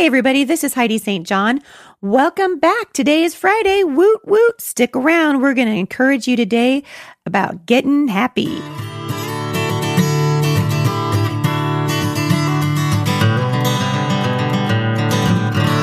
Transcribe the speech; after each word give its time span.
Hey, 0.00 0.06
everybody, 0.06 0.44
this 0.44 0.64
is 0.64 0.72
Heidi 0.72 0.96
St. 0.96 1.26
John. 1.26 1.60
Welcome 2.00 2.58
back. 2.58 2.94
Today 2.94 3.22
is 3.22 3.34
Friday. 3.34 3.84
Woot, 3.84 4.26
woot. 4.26 4.58
Stick 4.58 4.96
around. 4.96 5.42
We're 5.42 5.52
going 5.52 5.68
to 5.68 5.74
encourage 5.74 6.26
you 6.26 6.36
today 6.36 6.84
about 7.26 7.66
getting 7.66 8.08
happy. 8.08 8.48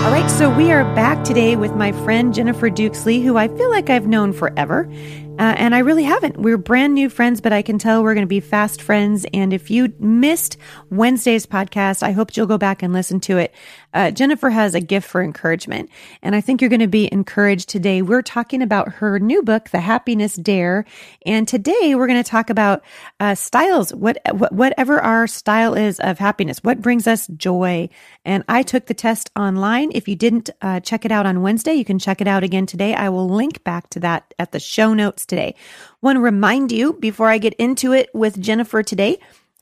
All 0.04 0.12
right, 0.12 0.28
so 0.32 0.50
we 0.50 0.72
are 0.72 0.84
back 0.96 1.24
today 1.24 1.56
with 1.56 1.76
my 1.76 1.92
friend 1.92 2.34
Jennifer 2.34 2.72
Dukes 2.72 3.06
Lee, 3.06 3.22
who 3.22 3.38
I 3.38 3.48
feel 3.48 3.70
like 3.70 3.92
I've 3.92 4.08
known 4.08 4.34
forever. 4.34 4.92
Uh, 5.40 5.54
and 5.58 5.76
I 5.76 5.80
really 5.80 6.04
haven't. 6.04 6.38
We're 6.38 6.58
brand 6.58 6.96
new 6.96 7.10
friends, 7.10 7.42
but 7.42 7.54
I 7.54 7.62
can 7.62 7.78
tell 7.78 8.02
we're 8.02 8.16
going 8.16 8.26
to 8.26 8.28
be 8.28 8.40
fast 8.40 8.82
friends. 8.82 9.26
And 9.34 9.54
if 9.54 9.70
you 9.70 9.94
missed 10.00 10.58
Wednesday's 10.90 11.46
podcast, 11.46 12.02
I 12.02 12.12
hope 12.12 12.36
you'll 12.36 12.48
go 12.48 12.58
back 12.58 12.82
and 12.82 12.92
listen 12.92 13.20
to 13.22 13.38
it. 13.38 13.54
Uh, 13.94 14.12
Jennifer 14.12 14.50
has 14.50 14.74
a 14.74 14.82
gift 14.82 15.08
for 15.08 15.22
encouragement, 15.22 15.90
and 16.22 16.36
I 16.36 16.42
think 16.42 16.60
you're 16.60 16.70
going 16.70 16.80
to 16.80 16.88
be 16.88 17.12
encouraged 17.12 17.70
today. 17.70 18.02
We're 18.02 18.22
talking 18.22 18.62
about 18.62 18.94
her 18.94 19.20
new 19.20 19.44
book, 19.44 19.70
The 19.70 19.80
Happiness 19.80 20.36
Dare, 20.36 20.86
and 21.26 21.48
today 21.48 21.96
we're 21.96 22.08
going 22.08 22.22
to 22.22 22.30
talk 22.30 22.50
about 22.50 22.84
uh, 23.20 23.36
styles, 23.36 23.94
what, 23.94 24.18
what, 24.32 24.52
whatever 24.52 25.00
our 25.00 25.28
style 25.28 25.74
is 25.74 26.00
of 26.00 26.20
happiness, 26.20 26.64
what 26.64 26.82
brings 26.82 27.08
us 27.08 27.28
joy. 27.28 27.90
And 28.26 28.44
I 28.50 28.64
took 28.64 28.88
the 28.88 28.94
test 28.94 29.32
online. 29.36 29.92
If 29.94 30.08
you 30.08 30.16
didn't 30.16 30.50
uh, 30.62 30.80
check 30.80 31.06
it 31.06 31.12
out 31.12 31.26
on 31.26 31.42
Wednesday, 31.42 31.74
you 31.74 31.86
can 31.86 32.00
check 32.00 32.22
it 32.22 32.28
out 32.28 32.44
again 32.44 32.66
today. 32.66 32.94
I 32.94 33.10
will 33.10 33.30
link 33.30 33.64
back 33.64 33.90
to 33.92 34.00
that 34.02 34.34
at 34.38 34.52
the 34.52 34.60
show 34.60 34.94
notes 34.94 35.26
today. 35.28 35.56
Want 36.02 36.16
to 36.16 36.22
remind 36.22 36.72
you 36.72 36.94
before 36.94 37.30
I 37.30 37.38
get 37.38 37.54
into 37.56 37.94
it 37.94 38.10
with 38.14 38.42
Jennifer 38.42 38.84
today 38.84 39.20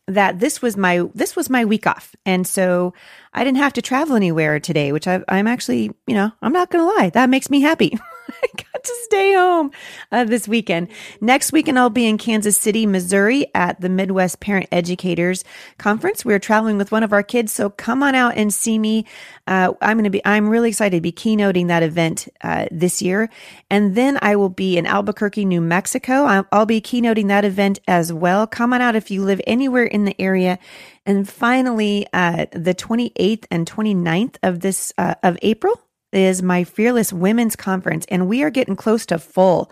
that 0.08 0.40
this 0.40 0.62
was 0.62 0.78
my 0.78 1.04
this 1.16 1.36
was 1.36 1.50
my 1.50 1.66
week 1.66 1.88
off, 1.88 2.16
and 2.26 2.46
so 2.46 2.94
I 3.34 3.44
didn't 3.44 3.58
have 3.58 3.74
to 3.74 3.82
travel 3.82 4.16
anywhere 4.16 4.60
today, 4.60 4.92
which 4.92 5.08
I, 5.08 5.24
I'm 5.28 5.48
actually, 5.48 5.92
you 6.06 6.14
know, 6.14 6.32
I'm 6.42 6.54
not 6.54 6.70
going 6.70 6.84
to 6.88 6.96
lie, 6.96 7.10
that 7.10 7.30
makes 7.30 7.50
me 7.50 7.62
happy. 7.62 7.98
I 8.44 8.48
got 8.56 8.84
to 8.84 8.96
stay 9.04 9.34
home 9.34 9.72
uh, 10.12 10.24
this 10.24 10.48
weekend. 10.48 10.90
Next 11.22 11.52
weekend, 11.52 11.78
I'll 11.78 11.90
be 11.90 12.08
in 12.08 12.18
Kansas 12.18 12.58
City, 12.58 12.86
Missouri 12.86 13.48
at 13.54 13.82
the 13.82 13.90
Midwest 13.90 14.40
Parent 14.40 14.68
Educators 14.72 15.44
Conference. 15.78 16.26
We're 16.26 16.40
traveling 16.40 16.78
with 16.78 16.92
one 16.92 17.04
of 17.04 17.14
our 17.14 17.24
kids, 17.24 17.52
so 17.52 17.70
come 17.70 18.04
on 18.04 18.16
out 18.16 18.36
and 18.36 18.54
see 18.54 18.80
me. 18.80 19.06
Uh, 19.48 19.74
I'm 19.82 19.98
going 19.98 20.06
to 20.06 20.10
be, 20.10 20.26
I'm 20.26 20.50
really 20.50 20.70
excited 20.70 20.98
to 20.98 21.02
be 21.02 21.12
keynoting 21.12 21.68
that 21.68 21.84
event 21.84 22.28
uh, 22.42 22.66
this 22.72 23.02
year. 23.02 23.30
And 23.70 23.96
then 23.96 24.18
I 24.22 24.36
will 24.36 24.50
be 24.50 24.78
in 24.78 24.86
Albuquerque, 24.86 25.46
New 25.46 25.62
Mexico. 25.62 26.24
I'll, 26.26 26.48
I'll 26.52 26.66
be 26.66 26.82
keynoting 26.82 27.28
that 27.28 27.46
event 27.46 27.80
as 27.88 28.12
well. 28.12 28.48
Come 28.48 28.74
on 28.74 28.82
out 28.82 28.96
if 28.96 29.12
you 29.12 29.24
live 29.24 29.42
anywhere 29.46 29.86
in 29.86 30.06
the 30.06 30.20
area. 30.20 30.60
And 31.06 31.30
finally, 31.30 32.08
uh, 32.14 32.48
the 32.52 32.74
28th 32.74 33.46
and 33.52 33.70
29th 33.70 34.38
of 34.42 34.62
this 34.62 34.92
uh, 34.98 35.16
of 35.22 35.38
April, 35.44 35.80
is 36.16 36.42
my 36.42 36.64
Fearless 36.64 37.12
Women's 37.12 37.56
Conference, 37.56 38.06
and 38.10 38.28
we 38.28 38.44
are 38.44 38.50
getting 38.50 38.76
close 38.76 39.06
to 39.08 39.20
full 39.20 39.72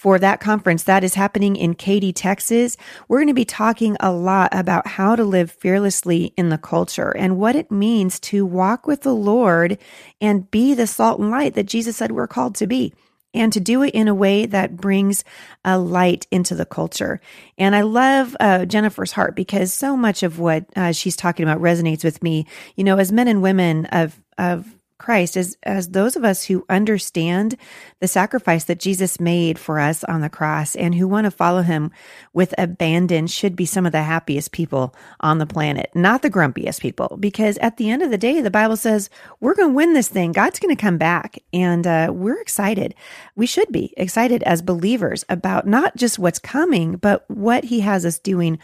for 0.00 0.18
that 0.18 0.40
conference 0.40 0.84
that 0.84 1.04
is 1.04 1.12
happening 1.12 1.56
in 1.56 1.74
Katy, 1.74 2.10
Texas. 2.10 2.78
We're 3.06 3.18
going 3.18 3.28
to 3.28 3.34
be 3.34 3.44
talking 3.44 3.98
a 4.00 4.10
lot 4.10 4.48
about 4.52 4.86
how 4.86 5.14
to 5.14 5.24
live 5.24 5.50
fearlessly 5.50 6.32
in 6.38 6.48
the 6.48 6.56
culture 6.56 7.14
and 7.14 7.36
what 7.36 7.54
it 7.54 7.70
means 7.70 8.18
to 8.20 8.46
walk 8.46 8.86
with 8.86 9.02
the 9.02 9.14
Lord 9.14 9.76
and 10.18 10.50
be 10.50 10.72
the 10.72 10.86
salt 10.86 11.20
and 11.20 11.30
light 11.30 11.52
that 11.52 11.66
Jesus 11.66 11.98
said 11.98 12.12
we're 12.12 12.26
called 12.26 12.54
to 12.54 12.66
be. 12.66 12.94
And 13.34 13.52
to 13.52 13.60
do 13.60 13.82
it 13.82 13.94
in 13.94 14.08
a 14.08 14.14
way 14.14 14.46
that 14.46 14.78
brings 14.78 15.22
a 15.64 15.78
light 15.78 16.26
into 16.30 16.54
the 16.54 16.66
culture. 16.66 17.20
And 17.58 17.76
I 17.76 17.82
love 17.82 18.34
uh, 18.40 18.64
Jennifer's 18.64 19.12
heart 19.12 19.36
because 19.36 19.72
so 19.72 19.96
much 19.96 20.22
of 20.22 20.40
what 20.40 20.64
uh, 20.74 20.92
she's 20.92 21.14
talking 21.14 21.44
about 21.44 21.60
resonates 21.60 22.02
with 22.02 22.24
me. 22.24 22.46
You 22.74 22.84
know, 22.84 22.96
as 22.96 23.12
men 23.12 23.28
and 23.28 23.40
women 23.40 23.86
of 23.86 24.20
of 24.36 24.79
Christ, 25.00 25.36
as, 25.36 25.56
as 25.64 25.88
those 25.88 26.14
of 26.14 26.24
us 26.24 26.44
who 26.44 26.64
understand 26.68 27.56
the 27.98 28.06
sacrifice 28.06 28.64
that 28.64 28.78
Jesus 28.78 29.18
made 29.18 29.58
for 29.58 29.80
us 29.80 30.04
on 30.04 30.20
the 30.20 30.28
cross 30.28 30.76
and 30.76 30.94
who 30.94 31.08
want 31.08 31.24
to 31.24 31.30
follow 31.30 31.62
him 31.62 31.90
with 32.32 32.54
abandon 32.56 33.26
should 33.26 33.56
be 33.56 33.66
some 33.66 33.86
of 33.86 33.92
the 33.92 34.02
happiest 34.02 34.52
people 34.52 34.94
on 35.20 35.38
the 35.38 35.46
planet, 35.46 35.90
not 35.94 36.22
the 36.22 36.30
grumpiest 36.30 36.80
people. 36.80 37.16
Because 37.18 37.58
at 37.58 37.78
the 37.78 37.90
end 37.90 38.02
of 38.02 38.10
the 38.10 38.18
day, 38.18 38.40
the 38.40 38.50
Bible 38.50 38.76
says 38.76 39.10
we're 39.40 39.54
going 39.54 39.70
to 39.70 39.74
win 39.74 39.94
this 39.94 40.08
thing. 40.08 40.32
God's 40.32 40.60
going 40.60 40.74
to 40.74 40.80
come 40.80 40.98
back. 40.98 41.42
And 41.52 41.86
uh, 41.86 42.12
we're 42.14 42.40
excited. 42.40 42.94
We 43.34 43.46
should 43.46 43.72
be 43.72 43.92
excited 43.96 44.42
as 44.44 44.62
believers 44.62 45.24
about 45.28 45.66
not 45.66 45.96
just 45.96 46.18
what's 46.18 46.38
coming, 46.38 46.96
but 46.96 47.28
what 47.28 47.64
he 47.64 47.80
has 47.80 48.04
us 48.04 48.18
doing 48.18 48.58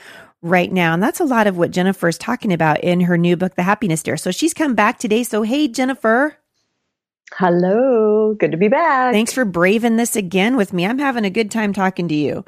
right 0.48 0.72
now. 0.72 0.94
And 0.94 1.02
that's 1.02 1.20
a 1.20 1.24
lot 1.24 1.46
of 1.46 1.56
what 1.56 1.70
Jennifer 1.70 2.08
is 2.08 2.18
talking 2.18 2.52
about 2.52 2.82
in 2.82 3.00
her 3.02 3.18
new 3.18 3.36
book, 3.36 3.54
The 3.54 3.62
Happiness 3.62 4.02
Dare. 4.02 4.16
So 4.16 4.30
she's 4.30 4.54
come 4.54 4.74
back 4.74 4.98
today. 4.98 5.22
So, 5.22 5.42
hey, 5.42 5.68
Jennifer. 5.68 6.36
Hello. 7.34 8.34
Good 8.38 8.52
to 8.52 8.56
be 8.56 8.68
back. 8.68 9.12
Thanks 9.12 9.32
for 9.32 9.44
braving 9.44 9.96
this 9.96 10.16
again 10.16 10.56
with 10.56 10.72
me. 10.72 10.86
I'm 10.86 10.98
having 10.98 11.24
a 11.24 11.30
good 11.30 11.50
time 11.50 11.72
talking 11.72 12.08
to 12.08 12.14
you. 12.14 12.44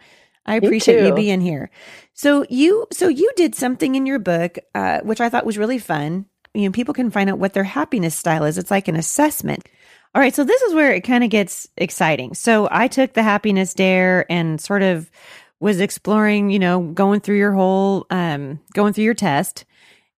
I 0.46 0.56
appreciate 0.56 1.04
you 1.04 1.14
being 1.14 1.42
here. 1.42 1.70
So 2.14 2.46
you 2.48 2.86
so 2.90 3.08
you 3.08 3.30
did 3.36 3.54
something 3.54 3.94
in 3.94 4.06
your 4.06 4.18
book 4.18 4.58
uh, 4.74 5.00
which 5.00 5.20
I 5.20 5.28
thought 5.28 5.44
was 5.44 5.58
really 5.58 5.78
fun. 5.78 6.24
You 6.54 6.64
know, 6.64 6.72
people 6.72 6.94
can 6.94 7.10
find 7.10 7.28
out 7.28 7.38
what 7.38 7.52
their 7.52 7.64
happiness 7.64 8.14
style 8.14 8.44
is. 8.44 8.56
It's 8.56 8.70
like 8.70 8.88
an 8.88 8.96
assessment. 8.96 9.68
All 10.14 10.22
right, 10.22 10.34
so 10.34 10.42
this 10.42 10.62
is 10.62 10.74
where 10.74 10.92
it 10.92 11.02
kind 11.02 11.22
of 11.22 11.28
gets 11.28 11.68
exciting. 11.76 12.32
So 12.32 12.66
I 12.70 12.88
took 12.88 13.12
the 13.12 13.22
happiness 13.22 13.74
dare 13.74 14.24
and 14.32 14.58
sort 14.58 14.82
of 14.82 15.10
was 15.60 15.80
exploring, 15.80 16.50
you 16.50 16.58
know, 16.58 16.80
going 16.80 17.20
through 17.20 17.38
your 17.38 17.52
whole, 17.52 18.06
um, 18.10 18.60
going 18.74 18.92
through 18.92 19.04
your 19.04 19.14
test. 19.14 19.64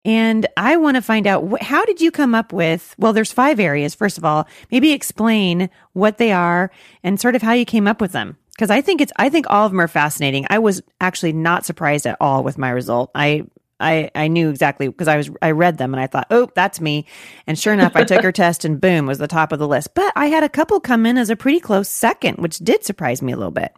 And 0.05 0.47
I 0.57 0.77
want 0.77 0.95
to 0.95 1.01
find 1.01 1.27
out 1.27 1.61
how 1.61 1.85
did 1.85 2.01
you 2.01 2.11
come 2.11 2.33
up 2.33 2.53
with, 2.53 2.95
well, 2.97 3.13
there's 3.13 3.31
five 3.31 3.59
areas. 3.59 3.93
First 3.95 4.17
of 4.17 4.25
all, 4.25 4.47
maybe 4.71 4.91
explain 4.91 5.69
what 5.93 6.17
they 6.17 6.31
are 6.31 6.71
and 7.03 7.19
sort 7.19 7.35
of 7.35 7.41
how 7.41 7.53
you 7.53 7.65
came 7.65 7.87
up 7.87 8.01
with 8.01 8.11
them. 8.11 8.37
Cause 8.57 8.69
I 8.69 8.81
think 8.81 8.99
it's, 8.99 9.13
I 9.17 9.29
think 9.29 9.45
all 9.49 9.65
of 9.65 9.71
them 9.71 9.79
are 9.79 9.87
fascinating. 9.87 10.45
I 10.49 10.59
was 10.59 10.81
actually 10.99 11.31
not 11.31 11.65
surprised 11.65 12.05
at 12.05 12.17
all 12.19 12.43
with 12.43 12.57
my 12.57 12.69
result. 12.69 13.09
I, 13.15 13.45
I, 13.79 14.11
I 14.13 14.27
knew 14.27 14.49
exactly 14.49 14.87
because 14.89 15.07
I 15.07 15.15
was 15.15 15.29
I 15.41 15.51
read 15.51 15.77
them 15.77 15.93
and 15.93 16.01
I 16.01 16.07
thought, 16.07 16.27
oh, 16.29 16.49
that's 16.53 16.81
me. 16.81 17.05
And 17.47 17.57
sure 17.57 17.73
enough, 17.73 17.95
I 17.95 18.03
took 18.03 18.21
her 18.23 18.31
test 18.33 18.65
and 18.65 18.81
boom 18.81 19.05
was 19.05 19.17
the 19.17 19.27
top 19.27 19.53
of 19.53 19.59
the 19.59 19.67
list. 19.67 19.95
But 19.95 20.11
I 20.15 20.25
had 20.25 20.43
a 20.43 20.49
couple 20.49 20.79
come 20.81 21.05
in 21.05 21.17
as 21.17 21.29
a 21.29 21.37
pretty 21.37 21.61
close 21.61 21.87
second, 21.87 22.39
which 22.39 22.57
did 22.57 22.83
surprise 22.83 23.21
me 23.21 23.31
a 23.31 23.37
little 23.37 23.51
bit. 23.51 23.73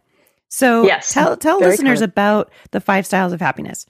So 0.52 0.84
yes, 0.84 1.10
tell 1.14 1.34
tell 1.34 1.58
listeners 1.58 2.00
common. 2.00 2.10
about 2.10 2.52
the 2.72 2.80
five 2.80 3.06
styles 3.06 3.32
of 3.32 3.40
happiness. 3.40 3.86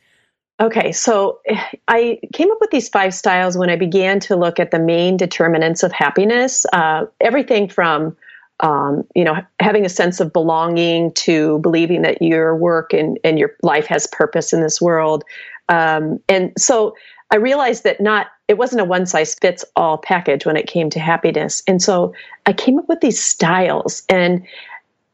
Okay, 0.61 0.93
so 0.93 1.41
I 1.89 2.21
came 2.33 2.53
up 2.53 2.59
with 2.61 2.71
these 2.71 2.89
five 2.89 3.15
styles 3.15 3.59
when 3.59 3.69
I 3.69 3.75
began 3.75 4.21
to 4.21 4.37
look 4.37 4.61
at 4.61 4.71
the 4.71 4.79
main 4.79 5.17
determinants 5.17 5.83
of 5.83 5.91
happiness. 5.91 6.65
Uh, 6.73 7.07
everything 7.21 7.69
from 7.69 8.17
um, 8.61 9.03
you 9.17 9.25
know 9.25 9.39
having 9.59 9.85
a 9.85 9.89
sense 9.89 10.21
of 10.21 10.33
belonging 10.33 11.13
to 11.15 11.59
believing 11.59 12.03
that 12.03 12.23
your 12.23 12.55
work 12.55 12.93
and, 12.93 13.19
and 13.25 13.41
your 13.41 13.57
life 13.65 13.87
has 13.87 14.07
purpose 14.07 14.53
in 14.53 14.63
this 14.63 14.81
world. 14.81 15.25
Um, 15.69 16.21
and 16.29 16.53
so 16.57 16.95
I 17.33 17.37
realized 17.37 17.83
that 17.83 18.01
not 18.01 18.29
it 18.47 18.57
wasn't 18.57 18.83
a 18.83 18.85
one 18.85 19.07
size 19.07 19.35
fits 19.35 19.65
all 19.75 19.99
package 19.99 20.47
when 20.47 20.57
it 20.57 20.69
came 20.69 20.91
to 20.91 21.01
happiness. 21.01 21.65
And 21.67 21.83
so 21.83 22.15
I 22.47 22.53
came 22.53 22.79
up 22.79 22.89
with 22.89 23.01
these 23.01 23.21
styles 23.21 24.05
and 24.09 24.47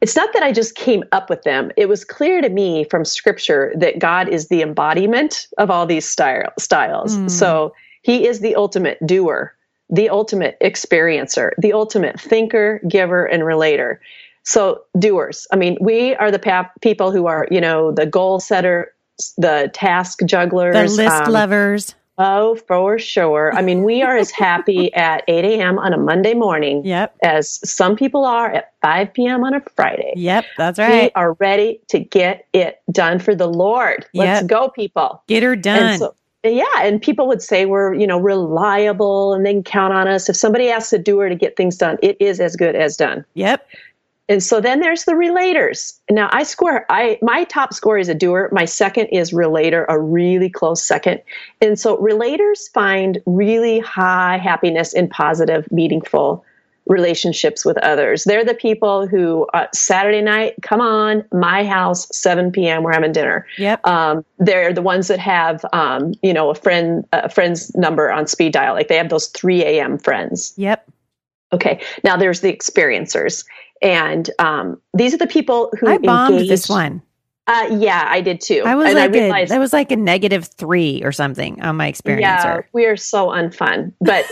it's 0.01 0.15
not 0.15 0.31
that 0.33 0.43
I 0.43 0.51
just 0.51 0.75
came 0.75 1.03
up 1.11 1.29
with 1.29 1.43
them. 1.43 1.71
It 1.75 1.89
was 1.89 2.05
clear 2.05 2.41
to 2.41 2.49
me 2.49 2.85
from 2.85 3.03
scripture 3.03 3.73
that 3.75 3.99
God 3.99 4.29
is 4.29 4.47
the 4.47 4.61
embodiment 4.61 5.47
of 5.57 5.69
all 5.69 5.85
these 5.85 6.07
style, 6.07 6.53
styles. 6.57 7.17
Mm. 7.17 7.29
So 7.29 7.73
he 8.01 8.25
is 8.25 8.39
the 8.39 8.55
ultimate 8.55 9.05
doer, 9.05 9.53
the 9.89 10.09
ultimate 10.09 10.57
experiencer, 10.61 11.51
the 11.57 11.73
ultimate 11.73 12.19
thinker, 12.19 12.79
giver, 12.87 13.25
and 13.25 13.45
relator. 13.45 13.99
So 14.43 14.81
doers. 14.97 15.45
I 15.51 15.57
mean, 15.57 15.77
we 15.81 16.15
are 16.15 16.31
the 16.31 16.69
people 16.81 17.11
who 17.11 17.27
are, 17.27 17.47
you 17.51 17.59
know, 17.59 17.91
the 17.91 18.05
goal 18.05 18.39
setter, 18.39 18.93
the 19.37 19.69
task 19.73 20.19
jugglers, 20.25 20.75
the 20.75 21.03
list 21.03 21.23
um, 21.23 21.33
lovers. 21.33 21.95
Oh, 22.21 22.55
for 22.67 22.99
sure. 22.99 23.53
I 23.55 23.61
mean, 23.61 23.83
we 23.83 24.03
are 24.03 24.17
as 24.17 24.29
happy 24.29 24.93
at 24.95 25.23
8 25.29 25.45
a.m. 25.45 25.79
on 25.79 25.93
a 25.93 25.97
Monday 25.97 26.33
morning 26.33 26.85
yep. 26.85 27.15
as 27.23 27.59
some 27.67 27.95
people 27.95 28.25
are 28.25 28.51
at 28.51 28.73
5 28.81 29.13
p.m. 29.13 29.43
on 29.43 29.53
a 29.53 29.61
Friday. 29.75 30.13
Yep, 30.17 30.45
that's 30.57 30.77
right. 30.77 31.03
We 31.03 31.11
are 31.15 31.33
ready 31.33 31.79
to 31.87 31.99
get 31.99 32.45
it 32.51 32.81
done 32.91 33.19
for 33.19 33.33
the 33.33 33.47
Lord. 33.47 34.05
Let's 34.13 34.41
yep. 34.41 34.47
go, 34.47 34.69
people. 34.69 35.23
Get 35.27 35.43
her 35.43 35.55
done. 35.55 35.97
So, 35.97 36.13
yeah, 36.43 36.65
and 36.81 37.01
people 37.01 37.27
would 37.27 37.41
say 37.41 37.65
we're, 37.65 37.93
you 37.93 38.07
know, 38.07 38.19
reliable 38.19 39.33
and 39.33 39.45
they 39.45 39.53
can 39.53 39.63
count 39.63 39.93
on 39.93 40.07
us. 40.09 40.27
If 40.27 40.35
somebody 40.35 40.69
asks 40.69 40.91
a 40.91 40.99
doer 40.99 41.29
to 41.29 41.35
get 41.35 41.55
things 41.55 41.77
done, 41.77 41.97
it 42.01 42.17
is 42.19 42.41
as 42.41 42.57
good 42.57 42.75
as 42.75 42.97
done. 42.97 43.25
Yep. 43.35 43.65
And 44.29 44.43
so 44.43 44.61
then 44.61 44.79
there's 44.79 45.05
the 45.05 45.13
relators. 45.13 45.99
Now 46.09 46.29
I 46.31 46.43
score 46.43 46.85
I 46.89 47.17
my 47.21 47.43
top 47.45 47.73
score 47.73 47.97
is 47.97 48.07
a 48.07 48.15
doer, 48.15 48.47
my 48.51 48.65
second 48.65 49.07
is 49.07 49.33
relator, 49.33 49.85
a 49.89 49.99
really 49.99 50.49
close 50.49 50.81
second. 50.85 51.21
And 51.59 51.79
so 51.79 51.97
relators 51.97 52.71
find 52.71 53.21
really 53.25 53.79
high 53.79 54.37
happiness 54.37 54.93
in 54.93 55.09
positive, 55.09 55.69
meaningful 55.71 56.45
relationships 56.89 57.63
with 57.63 57.77
others. 57.77 58.23
They're 58.23 58.43
the 58.43 58.55
people 58.55 59.07
who 59.07 59.47
uh, 59.53 59.67
Saturday 59.73 60.21
night, 60.21 60.55
come 60.63 60.81
on, 60.81 61.23
my 61.31 61.63
house, 61.63 62.07
7 62.11 62.51
p.m. 62.51 62.83
We're 62.83 62.93
having 62.93 63.11
dinner. 63.11 63.45
Yep. 63.59 63.85
Um, 63.85 64.25
they're 64.39 64.73
the 64.73 64.81
ones 64.81 65.07
that 65.07 65.19
have, 65.19 65.63
um, 65.71 66.13
you 66.23 66.33
know, 66.33 66.49
a 66.49 66.55
friend, 66.55 67.07
a 67.13 67.29
friend's 67.29 67.73
number 67.75 68.11
on 68.11 68.25
speed 68.25 68.53
dial. 68.53 68.73
Like 68.73 68.87
they 68.87 68.97
have 68.97 69.09
those 69.09 69.27
3 69.27 69.63
a.m. 69.63 69.99
friends. 69.99 70.53
Yep. 70.57 70.89
Okay. 71.53 71.81
Now 72.03 72.17
there's 72.17 72.41
the 72.41 72.55
experiencers, 72.55 73.45
and 73.81 74.29
um, 74.39 74.81
these 74.93 75.13
are 75.13 75.17
the 75.17 75.27
people 75.27 75.71
who 75.79 75.87
I 75.87 75.97
bombed 75.97 76.33
engage- 76.35 76.49
this 76.49 76.69
one. 76.69 77.01
Uh, 77.47 77.67
yeah, 77.79 78.05
I 78.07 78.21
did 78.21 78.41
too. 78.41 78.61
I 78.63 78.75
was 78.75 78.85
and 78.85 78.95
like 78.95 79.09
I 79.09 79.13
realized, 79.13 79.49
a, 79.51 79.55
that 79.55 79.59
was 79.59 79.73
like 79.73 79.91
a 79.91 79.95
negative 79.95 80.45
three 80.45 81.01
or 81.03 81.11
something 81.11 81.59
on 81.63 81.77
my 81.77 81.87
experience. 81.87 82.21
yeah, 82.21 82.61
we 82.73 82.85
are 82.85 82.95
so 82.97 83.29
unfun, 83.29 83.91
but 84.01 84.23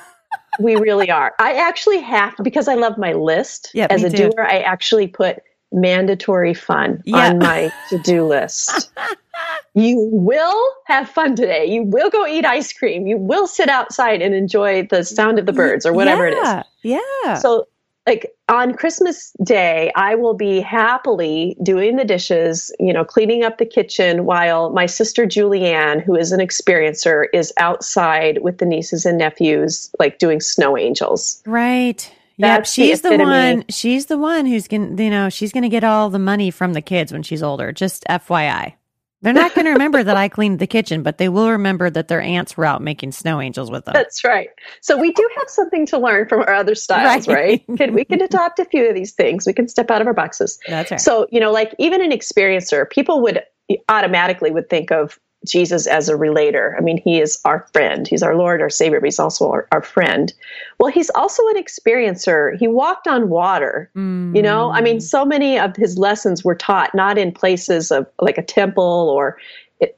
we 0.58 0.74
really 0.74 1.08
are. 1.10 1.32
I 1.38 1.54
actually 1.54 2.00
have 2.00 2.34
because 2.42 2.66
I 2.66 2.74
love 2.74 2.98
my 2.98 3.12
list 3.12 3.70
Yeah, 3.72 3.86
as 3.90 4.02
a 4.02 4.10
too. 4.10 4.30
doer. 4.30 4.44
I 4.50 4.60
actually 4.60 5.06
put 5.06 5.38
mandatory 5.70 6.54
fun 6.54 7.02
Yeah. 7.04 7.28
on 7.30 7.38
my 7.38 7.72
to-do 7.90 8.24
list. 8.26 8.90
you 9.74 10.08
will 10.12 10.72
have 10.86 11.08
fun 11.08 11.36
today. 11.36 11.66
You 11.66 11.82
will 11.84 12.10
go 12.10 12.26
eat 12.26 12.44
ice 12.44 12.72
cream. 12.72 13.06
You 13.06 13.16
will 13.18 13.46
sit 13.46 13.68
outside 13.68 14.22
and 14.22 14.34
enjoy 14.34 14.86
the 14.86 15.04
sound 15.04 15.38
of 15.38 15.46
the 15.46 15.52
birds 15.52 15.84
or 15.86 15.92
whatever 15.92 16.26
it 16.26 16.32
is. 16.34 16.42
yeah, 16.82 17.00
Yeah. 17.24 17.34
So, 17.38 17.68
like 18.06 18.32
on 18.48 18.74
Christmas 18.74 19.32
Day, 19.42 19.90
I 19.96 20.14
will 20.14 20.34
be 20.34 20.60
happily 20.60 21.56
doing 21.62 21.96
the 21.96 22.04
dishes, 22.04 22.70
you 22.78 22.92
know, 22.92 23.04
cleaning 23.04 23.42
up 23.42 23.58
the 23.58 23.66
kitchen 23.66 24.24
while 24.24 24.70
my 24.70 24.86
sister 24.86 25.26
Julianne, 25.26 26.02
who 26.02 26.14
is 26.14 26.30
an 26.30 26.40
experiencer, 26.40 27.26
is 27.32 27.52
outside 27.56 28.42
with 28.42 28.58
the 28.58 28.66
nieces 28.66 29.04
and 29.04 29.18
nephews, 29.18 29.90
like 29.98 30.18
doing 30.18 30.40
snow 30.40 30.76
angels. 30.78 31.42
right. 31.46 32.10
Yep. 32.38 32.48
That's 32.48 32.76
the 32.76 32.82
She's 32.82 33.00
the, 33.00 33.08
epitome. 33.08 33.30
one. 33.30 33.64
She's 33.70 34.06
the 34.06 34.18
one 34.18 34.44
who's 34.44 34.68
going 34.68 34.96
to, 34.98 35.02
you 35.02 35.08
know, 35.08 35.30
she's 35.30 35.52
going 35.54 35.62
to 35.62 35.70
get 35.70 35.82
all 35.82 36.10
the 36.10 36.18
money 36.18 36.50
from 36.50 36.74
the 36.74 36.82
kids 36.82 37.10
when 37.10 37.22
she's 37.22 37.42
older. 37.42 37.72
Just 37.72 38.04
FYI. 38.10 38.74
They're 39.22 39.32
not 39.32 39.54
going 39.54 39.64
to 39.64 39.72
remember 39.72 40.04
that 40.04 40.16
I 40.16 40.28
cleaned 40.28 40.58
the 40.58 40.66
kitchen, 40.66 41.02
but 41.02 41.18
they 41.18 41.28
will 41.28 41.50
remember 41.50 41.88
that 41.90 42.08
their 42.08 42.20
aunts 42.20 42.56
were 42.56 42.64
out 42.66 42.82
making 42.82 43.12
snow 43.12 43.40
angels 43.40 43.70
with 43.70 43.84
them. 43.86 43.94
That's 43.94 44.22
right. 44.22 44.48
So 44.82 44.96
we 44.98 45.10
do 45.12 45.28
have 45.36 45.48
something 45.48 45.86
to 45.86 45.98
learn 45.98 46.28
from 46.28 46.40
our 46.40 46.52
other 46.52 46.74
styles, 46.74 47.26
Right. 47.26 47.64
right? 47.68 47.78
Can, 47.78 47.94
we 47.94 48.04
can 48.04 48.20
adopt 48.20 48.58
a 48.58 48.64
few 48.66 48.86
of 48.88 48.94
these 48.94 49.12
things. 49.14 49.46
We 49.46 49.52
can 49.54 49.68
step 49.68 49.90
out 49.90 50.00
of 50.00 50.06
our 50.06 50.14
boxes. 50.14 50.58
That's 50.68 50.90
right. 50.90 51.00
So, 51.00 51.26
you 51.30 51.40
know, 51.40 51.50
like 51.50 51.74
even 51.78 52.02
an 52.02 52.10
experiencer, 52.10 52.88
people 52.90 53.22
would 53.22 53.42
automatically 53.88 54.50
would 54.50 54.68
think 54.68 54.92
of 54.92 55.18
Jesus 55.46 55.86
as 55.86 56.08
a 56.08 56.16
relator. 56.16 56.74
I 56.78 56.80
mean, 56.82 57.00
he 57.02 57.20
is 57.20 57.38
our 57.44 57.66
friend. 57.72 58.06
He's 58.06 58.22
our 58.22 58.36
Lord, 58.36 58.60
our 58.60 58.70
Savior, 58.70 59.00
but 59.00 59.06
he's 59.06 59.18
also 59.18 59.50
our, 59.50 59.66
our 59.72 59.82
friend. 59.82 60.32
Well, 60.78 60.92
he's 60.92 61.10
also 61.10 61.42
an 61.48 61.62
experiencer. 61.62 62.56
He 62.58 62.68
walked 62.68 63.06
on 63.08 63.28
water. 63.28 63.90
You 64.32 64.42
know, 64.42 64.72
I 64.72 64.80
Mm. 64.80 64.84
mean, 64.84 65.00
so 65.00 65.24
many 65.24 65.58
of 65.58 65.76
his 65.76 65.96
lessons 65.96 66.44
were 66.44 66.54
taught 66.56 66.94
not 66.94 67.16
in 67.16 67.32
places 67.32 67.90
of 67.90 68.06
like 68.20 68.38
a 68.38 68.42
temple 68.42 69.08
or 69.16 69.38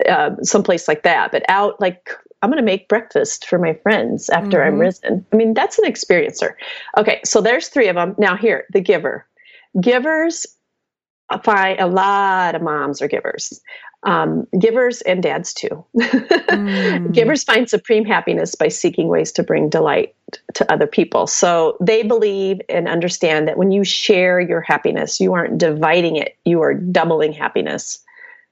uh, 0.08 0.30
someplace 0.42 0.86
like 0.88 1.02
that, 1.04 1.32
but 1.32 1.42
out 1.48 1.80
like 1.80 2.10
I'm 2.42 2.50
going 2.50 2.58
to 2.62 2.64
make 2.64 2.88
breakfast 2.88 3.46
for 3.46 3.58
my 3.58 3.74
friends 3.74 4.28
after 4.30 4.62
I'm 4.62 4.74
Mhm. 4.74 4.80
risen. 4.80 5.26
I 5.32 5.36
mean, 5.36 5.54
that's 5.54 5.78
an 5.78 5.90
experiencer. 5.90 6.54
Okay, 6.96 7.20
so 7.24 7.40
there's 7.40 7.68
three 7.68 7.88
of 7.88 7.96
them. 7.96 8.14
Now 8.18 8.36
here, 8.36 8.64
the 8.72 8.80
giver. 8.80 9.26
Givers, 9.80 10.46
I 11.30 11.38
find 11.38 11.78
a 11.80 11.86
lot 11.86 12.54
of 12.54 12.62
moms 12.62 13.02
are 13.02 13.08
givers. 13.08 13.60
Um, 14.04 14.46
givers 14.58 15.00
and 15.02 15.22
dads 15.22 15.52
too. 15.52 15.84
Mm. 15.96 17.12
Givers 17.12 17.42
find 17.42 17.68
supreme 17.68 18.04
happiness 18.04 18.54
by 18.54 18.68
seeking 18.68 19.08
ways 19.08 19.32
to 19.32 19.42
bring 19.42 19.68
delight 19.68 20.14
to 20.54 20.72
other 20.72 20.86
people. 20.86 21.26
So 21.26 21.76
they 21.80 22.04
believe 22.04 22.60
and 22.68 22.86
understand 22.88 23.48
that 23.48 23.58
when 23.58 23.72
you 23.72 23.82
share 23.82 24.38
your 24.40 24.60
happiness, 24.60 25.18
you 25.18 25.32
aren't 25.34 25.58
dividing 25.58 26.14
it, 26.14 26.36
you 26.44 26.62
are 26.62 26.74
doubling 26.74 27.32
happiness. 27.32 27.98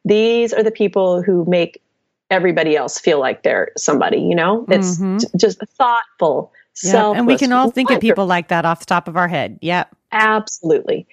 These 0.04 0.52
are 0.52 0.64
the 0.64 0.72
people 0.72 1.22
who 1.22 1.44
make 1.48 1.80
everybody 2.28 2.76
else 2.76 2.98
feel 2.98 3.20
like 3.20 3.44
they're 3.44 3.70
somebody, 3.78 4.18
you 4.18 4.34
know? 4.34 4.66
It's 4.68 4.98
Mhm. 4.98 5.20
j- 5.20 5.26
just 5.36 5.60
thoughtful, 5.78 6.52
Yep. 6.82 7.16
And 7.16 7.26
we 7.26 7.38
can 7.38 7.52
all 7.52 7.70
think 7.70 7.90
of 7.90 8.00
people 8.00 8.26
like 8.26 8.48
that 8.48 8.66
off 8.66 8.80
the 8.80 8.86
top 8.86 9.08
of 9.08 9.16
our 9.16 9.28
head. 9.28 9.58
Yep. 9.62 9.94
Absolutely. 10.12 11.06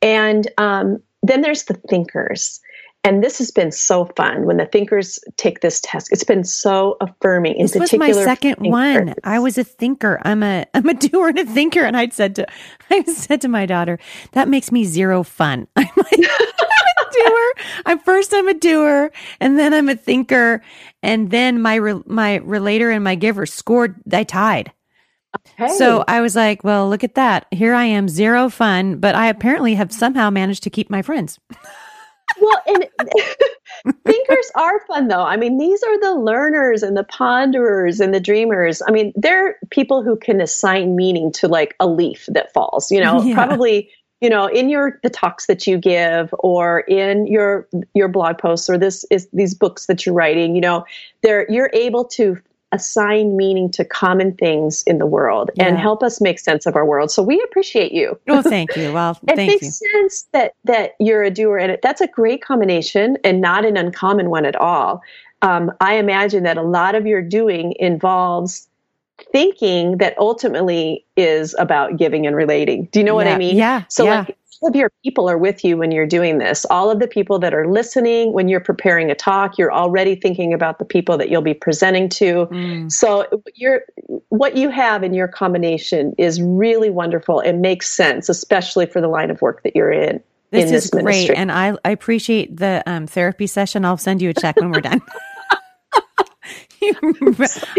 And 0.00 0.48
um, 0.58 1.02
then 1.22 1.40
there's 1.40 1.64
the 1.64 1.74
thinkers. 1.88 2.60
And 3.04 3.22
this 3.22 3.38
has 3.38 3.50
been 3.52 3.70
so 3.70 4.06
fun 4.16 4.44
when 4.44 4.56
the 4.56 4.66
thinkers 4.66 5.20
take 5.36 5.60
this 5.60 5.80
test. 5.80 6.08
It's 6.10 6.24
been 6.24 6.42
so 6.44 6.96
affirming. 7.00 7.54
In 7.54 7.62
This 7.66 7.76
was 7.76 7.94
my 7.94 8.10
second 8.12 8.56
thinkers. 8.56 8.70
one. 8.70 9.14
I 9.22 9.38
was 9.38 9.56
a 9.56 9.64
thinker. 9.64 10.18
I'm 10.22 10.42
a 10.42 10.66
I'm 10.74 10.88
a 10.88 10.94
doer 10.94 11.28
and 11.28 11.38
a 11.38 11.44
thinker. 11.46 11.84
And 11.84 11.96
I'd 11.96 12.12
said 12.12 12.34
to 12.36 12.46
I 12.90 13.04
said 13.04 13.40
to 13.42 13.48
my 13.48 13.66
daughter, 13.66 13.98
that 14.32 14.48
makes 14.48 14.72
me 14.72 14.84
zero 14.84 15.22
fun. 15.22 15.68
I'm 15.76 15.88
like 15.96 16.12
a 16.12 17.04
doer. 17.12 17.52
I'm 17.86 17.98
first 18.00 18.34
I'm 18.34 18.48
a 18.48 18.54
doer, 18.54 19.12
and 19.40 19.58
then 19.58 19.72
I'm 19.72 19.88
a 19.88 19.96
thinker, 19.96 20.60
and 21.02 21.30
then 21.30 21.62
my 21.62 21.76
re, 21.76 22.00
my 22.04 22.36
relator 22.36 22.90
and 22.90 23.04
my 23.04 23.14
giver 23.14 23.46
scored. 23.46 23.94
They 24.06 24.24
tied. 24.24 24.72
So 25.76 26.04
I 26.08 26.20
was 26.20 26.34
like, 26.36 26.64
well, 26.64 26.88
look 26.88 27.04
at 27.04 27.14
that. 27.16 27.46
Here 27.50 27.74
I 27.74 27.84
am, 27.84 28.08
zero 28.08 28.48
fun, 28.48 28.98
but 28.98 29.14
I 29.14 29.28
apparently 29.28 29.74
have 29.74 29.92
somehow 29.92 30.30
managed 30.30 30.62
to 30.64 30.70
keep 30.70 30.88
my 30.90 31.02
friends. 31.02 31.38
well, 32.40 32.60
and 32.66 32.86
thinkers 34.04 34.50
are 34.54 34.80
fun 34.86 35.08
though. 35.08 35.22
I 35.22 35.36
mean, 35.36 35.58
these 35.58 35.82
are 35.82 36.00
the 36.00 36.14
learners 36.14 36.82
and 36.82 36.96
the 36.96 37.04
ponderers 37.04 38.00
and 38.00 38.14
the 38.14 38.20
dreamers. 38.20 38.82
I 38.86 38.90
mean, 38.90 39.12
they're 39.16 39.56
people 39.70 40.02
who 40.02 40.16
can 40.16 40.40
assign 40.40 40.96
meaning 40.96 41.32
to 41.32 41.48
like 41.48 41.74
a 41.80 41.86
leaf 41.86 42.26
that 42.28 42.52
falls. 42.52 42.90
You 42.90 43.00
know, 43.00 43.22
Yeah. 43.28 43.34
probably 43.34 43.90
you 44.20 44.28
know 44.28 44.46
in 44.46 44.68
your 44.68 44.98
the 45.04 45.10
talks 45.10 45.46
that 45.46 45.66
you 45.66 45.78
give 45.78 46.34
or 46.40 46.80
in 46.80 47.26
your 47.26 47.68
your 47.94 48.08
blog 48.08 48.38
posts 48.38 48.68
or 48.68 48.76
this 48.76 49.04
is 49.10 49.28
these 49.32 49.54
books 49.54 49.86
that 49.86 50.04
you're 50.06 50.14
writing. 50.14 50.54
You 50.54 50.60
know, 50.60 50.84
they're 51.22 51.46
you're 51.50 51.70
able 51.72 52.04
to 52.06 52.36
assign 52.72 53.36
meaning 53.36 53.70
to 53.70 53.84
common 53.84 54.34
things 54.34 54.82
in 54.82 54.98
the 54.98 55.06
world 55.06 55.50
and 55.58 55.78
help 55.78 56.02
us 56.02 56.20
make 56.20 56.38
sense 56.38 56.66
of 56.66 56.76
our 56.76 56.84
world. 56.84 57.10
So 57.10 57.22
we 57.22 57.42
appreciate 57.42 57.92
you. 57.92 58.18
Oh, 58.28 58.42
thank 58.48 58.76
you. 58.76 58.92
Well, 58.92 59.18
it 59.26 59.36
makes 59.36 59.62
you. 59.62 59.70
sense 59.70 60.26
that 60.32 60.54
that 60.64 60.94
you're 60.98 61.22
a 61.22 61.30
doer 61.30 61.58
and 61.58 61.78
that's 61.82 62.00
a 62.00 62.06
great 62.06 62.42
combination 62.42 63.16
and 63.24 63.40
not 63.40 63.64
an 63.64 63.76
uncommon 63.76 64.30
one 64.30 64.44
at 64.44 64.56
all 64.56 65.02
um, 65.42 65.72
i 65.80 65.94
imagine 65.94 66.42
that 66.44 66.56
a 66.56 66.62
lot 66.62 66.94
of 66.94 67.06
your 67.06 67.22
doing 67.22 67.74
involves 67.78 68.68
thinking 69.32 69.98
that 69.98 70.16
ultimately 70.18 71.04
is 71.16 71.54
about 71.58 71.96
giving 71.96 72.26
and 72.26 72.36
relating 72.36 72.84
do 72.92 73.00
you 73.00 73.04
know 73.04 73.14
what 73.14 73.26
i 73.26 73.36
mean 73.36 73.56
yeah, 73.56 73.84
so 73.88 74.04
yeah. 74.04 74.20
like 74.20 74.36
all 74.60 74.68
of 74.68 74.76
your 74.76 74.90
people 75.04 75.28
are 75.30 75.38
with 75.38 75.64
you 75.64 75.76
when 75.76 75.90
you're 75.90 76.06
doing 76.06 76.38
this 76.38 76.64
all 76.66 76.90
of 76.90 76.98
the 76.98 77.08
people 77.08 77.38
that 77.38 77.54
are 77.54 77.66
listening 77.66 78.32
when 78.32 78.48
you're 78.48 78.60
preparing 78.60 79.10
a 79.10 79.14
talk 79.14 79.58
you're 79.58 79.72
already 79.72 80.14
thinking 80.14 80.52
about 80.52 80.78
the 80.78 80.84
people 80.84 81.16
that 81.18 81.30
you'll 81.30 81.42
be 81.42 81.54
presenting 81.54 82.08
to 82.08 82.46
Mm. 82.48 82.90
so 82.90 83.26
you're 83.54 83.82
what 84.28 84.56
you 84.56 84.70
have 84.70 85.02
in 85.02 85.14
your 85.14 85.28
combination 85.28 86.14
is 86.18 86.40
really 86.40 86.90
wonderful 86.90 87.40
and 87.40 87.60
makes 87.60 87.90
sense, 87.90 88.28
especially 88.28 88.86
for 88.86 89.00
the 89.00 89.08
line 89.08 89.30
of 89.30 89.40
work 89.42 89.62
that 89.62 89.74
you're 89.74 89.92
in. 89.92 90.22
This 90.50 90.70
in 90.70 90.74
is 90.74 90.90
this 90.90 91.02
great, 91.02 91.30
and 91.30 91.52
I, 91.52 91.76
I 91.84 91.90
appreciate 91.90 92.56
the 92.56 92.82
um, 92.86 93.06
therapy 93.06 93.46
session. 93.46 93.84
I'll 93.84 93.98
send 93.98 94.22
you 94.22 94.30
a 94.30 94.34
check 94.34 94.56
when 94.56 94.70
we're 94.70 94.80
done. 94.80 95.02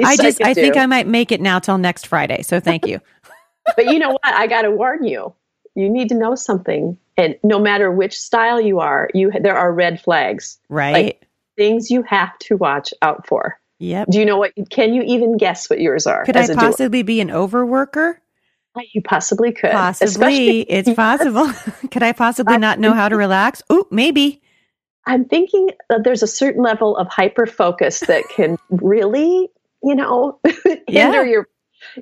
I 0.04 0.16
just 0.18 0.44
I 0.44 0.54
think 0.54 0.78
I 0.78 0.86
might 0.86 1.08
make 1.08 1.32
it 1.32 1.42
now 1.42 1.58
till 1.58 1.80
next 1.80 2.06
Friday. 2.06 2.44
So 2.44 2.60
thank 2.60 2.86
you. 2.86 3.00
but 3.76 3.86
you 3.86 3.98
know 3.98 4.10
what? 4.10 4.20
I 4.24 4.46
got 4.46 4.64
to 4.64 4.72
warn 4.72 5.04
you. 5.04 5.34
You 5.76 5.90
need 5.90 6.10
to 6.10 6.16
know 6.16 6.36
something, 6.36 6.98
and 7.18 7.36
no 7.44 7.60
matter 7.60 7.92
which 7.92 8.18
style 8.20 8.60
you 8.60 8.80
are, 8.80 9.10
you 9.14 9.32
there 9.42 9.58
are 9.58 9.72
red 9.74 10.02
flags, 10.02 10.58
Right? 10.70 10.94
Like, 10.94 11.28
things 11.58 11.92
you 11.92 12.04
have 12.04 12.38
to 12.40 12.56
watch 12.58 12.94
out 13.02 13.28
for. 13.28 13.60
yep. 13.80 14.08
Do 14.10 14.20
you 14.20 14.26
know 14.26 14.38
what? 14.38 14.54
Can 14.70 14.94
you 14.94 15.02
even 15.04 15.38
guess 15.38 15.70
what 15.70 15.80
yours 15.82 16.08
are? 16.08 16.24
Could 16.26 16.38
I 16.38 16.42
as 16.42 16.50
a 16.50 16.54
doer? 16.56 16.62
possibly 16.70 17.04
be 17.04 17.20
an 17.22 17.30
overworker? 17.30 18.16
Uh, 18.76 18.82
you 18.94 19.02
possibly 19.02 19.52
could. 19.52 19.72
Possibly, 19.72 20.06
Especially- 20.08 20.62
it's 20.62 20.94
possible. 20.96 21.52
Could 21.92 22.04
I 22.04 22.12
possibly 22.14 22.54
I'm 22.56 22.62
not 22.62 22.80
know 22.80 22.94
how 22.94 23.10
to 23.10 23.16
relax? 23.18 23.62
Oh, 23.70 23.86
maybe. 23.92 24.42
I'm 25.06 25.26
thinking 25.26 25.72
that 25.90 26.04
there's 26.04 26.22
a 26.24 26.28
certain 26.28 26.62
level 26.62 26.96
of 26.96 27.08
hyper 27.08 27.46
focus 27.48 28.02
that 28.02 28.30
can 28.30 28.58
really, 28.70 29.50
you 29.84 29.96
know, 29.96 30.40
hinder 30.66 30.82
Yeah. 30.88 31.24
your, 31.24 31.48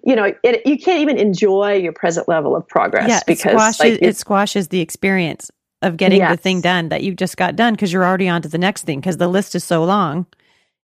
you 0.04 0.16
know, 0.16 0.34
it, 0.44 0.66
you 0.66 0.78
can't 0.78 1.02
even 1.02 1.18
enjoy 1.18 1.74
your 1.76 1.94
present 1.94 2.28
level 2.28 2.56
of 2.56 2.68
progress 2.68 3.08
Yeah, 3.10 3.20
because 3.28 3.52
squashes, 3.52 3.80
like, 3.80 4.02
it 4.02 4.16
squashes 4.18 4.68
the 4.70 4.82
experience 4.82 5.52
of 5.82 5.98
getting 5.98 6.20
the 6.22 6.38
thing 6.38 6.62
done 6.62 6.90
that 6.90 7.04
you 7.04 7.14
just 7.14 7.38
got 7.38 7.56
done 7.56 7.74
because 7.74 7.94
you're 7.94 8.04
already 8.06 8.28
on 8.28 8.42
to 8.42 8.48
the 8.50 8.58
next 8.58 8.84
thing 8.84 9.00
because 9.00 9.18
the 9.18 9.28
list 9.28 9.54
is 9.56 9.64
so 9.64 9.84
long. 9.84 10.26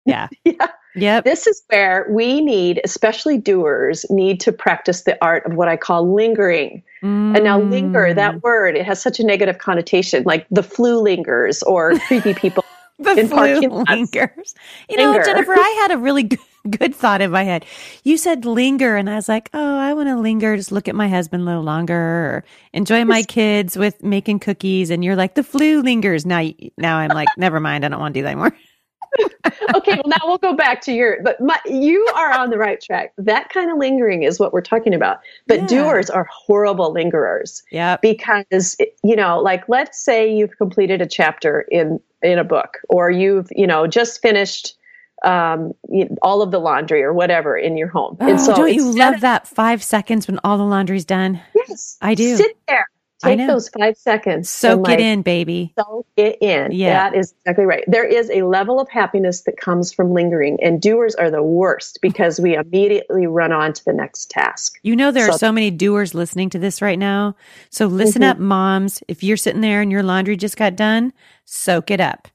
Yeah. 0.05 0.27
Yeah. 0.45 0.67
Yep. 0.95 1.23
this 1.23 1.47
is 1.47 1.63
where 1.69 2.05
we 2.11 2.39
need, 2.39 2.79
especially 2.83 3.39
doers, 3.39 4.05
need 4.11 4.39
to 4.41 4.51
practice 4.51 5.01
the 5.05 5.17
art 5.25 5.43
of 5.47 5.55
what 5.55 5.67
I 5.67 5.75
call 5.75 6.13
lingering. 6.13 6.83
And 7.01 7.43
now, 7.43 7.59
linger, 7.59 8.09
Mm. 8.09 8.15
that 8.15 8.43
word, 8.43 8.77
it 8.77 8.85
has 8.85 9.01
such 9.01 9.19
a 9.19 9.23
negative 9.25 9.57
connotation, 9.57 10.23
like 10.23 10.45
the 10.51 10.61
flu 10.61 11.01
lingers 11.01 11.63
or 11.63 11.97
creepy 12.01 12.35
people 12.35 12.63
the 12.99 13.15
in 13.15 13.27
flu 13.27 13.59
lingers. 13.89 14.53
You 14.87 14.97
know, 14.97 15.13
Jennifer, 15.23 15.55
I 15.57 15.79
had 15.81 15.91
a 15.91 15.97
really 15.97 16.23
good, 16.23 16.39
good 16.79 16.95
thought 16.95 17.21
in 17.21 17.31
my 17.31 17.43
head. 17.43 17.65
You 18.03 18.17
said 18.17 18.45
linger, 18.45 18.95
and 18.95 19.09
I 19.09 19.15
was 19.15 19.29
like, 19.29 19.49
oh, 19.53 19.77
I 19.77 19.93
want 19.93 20.09
to 20.09 20.17
linger, 20.17 20.55
just 20.55 20.71
look 20.71 20.87
at 20.87 20.95
my 20.95 21.09
husband 21.09 21.43
a 21.43 21.45
little 21.45 21.63
longer, 21.63 21.95
or 21.95 22.43
enjoy 22.73 23.05
my 23.05 23.23
kids 23.23 23.77
with 23.77 24.01
making 24.03 24.39
cookies. 24.39 24.89
And 24.89 25.03
you're 25.03 25.15
like, 25.15 25.35
the 25.35 25.43
flu 25.43 25.81
lingers. 25.81 26.25
Now, 26.25 26.47
now 26.77 26.97
I'm 26.97 27.13
like, 27.13 27.37
never 27.37 27.59
mind. 27.59 27.85
I 27.85 27.89
don't 27.89 27.99
want 27.99 28.13
to 28.13 28.19
do 28.19 28.23
that 28.23 28.29
anymore. 28.31 28.55
okay, 29.75 29.93
well 29.95 30.07
now 30.07 30.17
we'll 30.23 30.37
go 30.39 30.53
back 30.53 30.81
to 30.81 30.91
your 30.91 31.17
but 31.23 31.39
my, 31.39 31.59
you 31.65 32.03
are 32.15 32.33
on 32.33 32.49
the 32.49 32.57
right 32.57 32.81
track. 32.81 33.13
That 33.17 33.49
kind 33.49 33.69
of 33.71 33.77
lingering 33.77 34.23
is 34.23 34.39
what 34.39 34.53
we're 34.53 34.61
talking 34.61 34.93
about. 34.93 35.19
But 35.47 35.61
Yeah. 35.61 35.67
doers 35.67 36.09
are 36.09 36.27
horrible 36.31 36.93
lingerers 36.93 37.61
Yeah. 37.71 37.97
because 38.01 38.75
you 39.03 39.15
know, 39.15 39.39
like 39.39 39.67
let's 39.69 39.99
say 40.03 40.33
you've 40.33 40.57
completed 40.57 41.01
a 41.01 41.05
chapter 41.05 41.61
in 41.69 41.99
in 42.23 42.39
a 42.39 42.43
book 42.43 42.77
or 42.89 43.11
you've, 43.11 43.49
you 43.51 43.67
know, 43.67 43.85
just 43.85 44.21
finished 44.21 44.75
um 45.23 45.73
all 46.21 46.41
of 46.41 46.51
the 46.51 46.59
laundry 46.59 47.01
or 47.03 47.13
whatever 47.13 47.57
in 47.57 47.77
your 47.77 47.87
home. 47.87 48.17
Oh, 48.19 48.55
don't 48.55 48.73
you 48.73 48.91
love 48.91 49.15
of- 49.15 49.21
that 49.21 49.47
five 49.47 49.83
seconds 49.83 50.27
when 50.27 50.39
all 50.43 50.57
the 50.57 50.65
laundry's 50.65 51.05
done? 51.05 51.39
Yes. 51.55 51.97
I 52.01 52.15
do. 52.15 52.35
Sit 52.37 52.57
there. 52.67 52.87
Take 53.23 53.47
those 53.47 53.69
5 53.69 53.95
seconds. 53.95 54.49
Soak 54.49 54.89
and, 54.89 54.99
it 54.99 54.99
in, 54.99 55.21
baby. 55.21 55.73
soak 55.79 56.05
it 56.17 56.37
in. 56.41 56.73
Yeah. 56.73 57.09
That 57.09 57.17
is 57.17 57.33
exactly 57.39 57.63
right. 57.63 57.81
There 57.87 58.03
is 58.03 58.29
a 58.29 58.41
level 58.41 58.81
of 58.81 58.89
happiness 58.89 59.43
that 59.43 59.55
comes 59.55 59.93
from 59.93 60.11
lingering, 60.11 60.57
and 60.61 60.81
doers 60.81 61.15
are 61.15 61.31
the 61.31 61.41
worst 61.41 61.99
because 62.01 62.37
we 62.41 62.53
immediately 62.57 63.25
run 63.25 63.53
on 63.53 63.71
to 63.71 63.85
the 63.85 63.93
next 63.93 64.29
task. 64.29 64.77
You 64.83 64.97
know, 64.97 65.09
there 65.09 65.29
are 65.29 65.31
So- 65.31 65.37
so 65.37 65.51
many 65.53 65.71
doers 65.71 66.13
listening 66.13 66.49
to 66.49 66.59
this 66.59 66.81
right 66.81 66.99
now. 66.99 67.33
So 67.69 67.85
listen 67.87 68.23
Mhm. 68.23 68.29
up, 68.31 68.39
moms. 68.39 69.01
If 69.07 69.23
you're 69.23 69.37
sitting 69.37 69.61
there 69.61 69.79
and 69.79 69.89
your 69.89 70.03
laundry 70.03 70.35
just 70.35 70.57
got 70.57 70.75
done, 70.75 71.13
soak 71.45 71.91
it 71.91 72.01
up. 72.01 72.27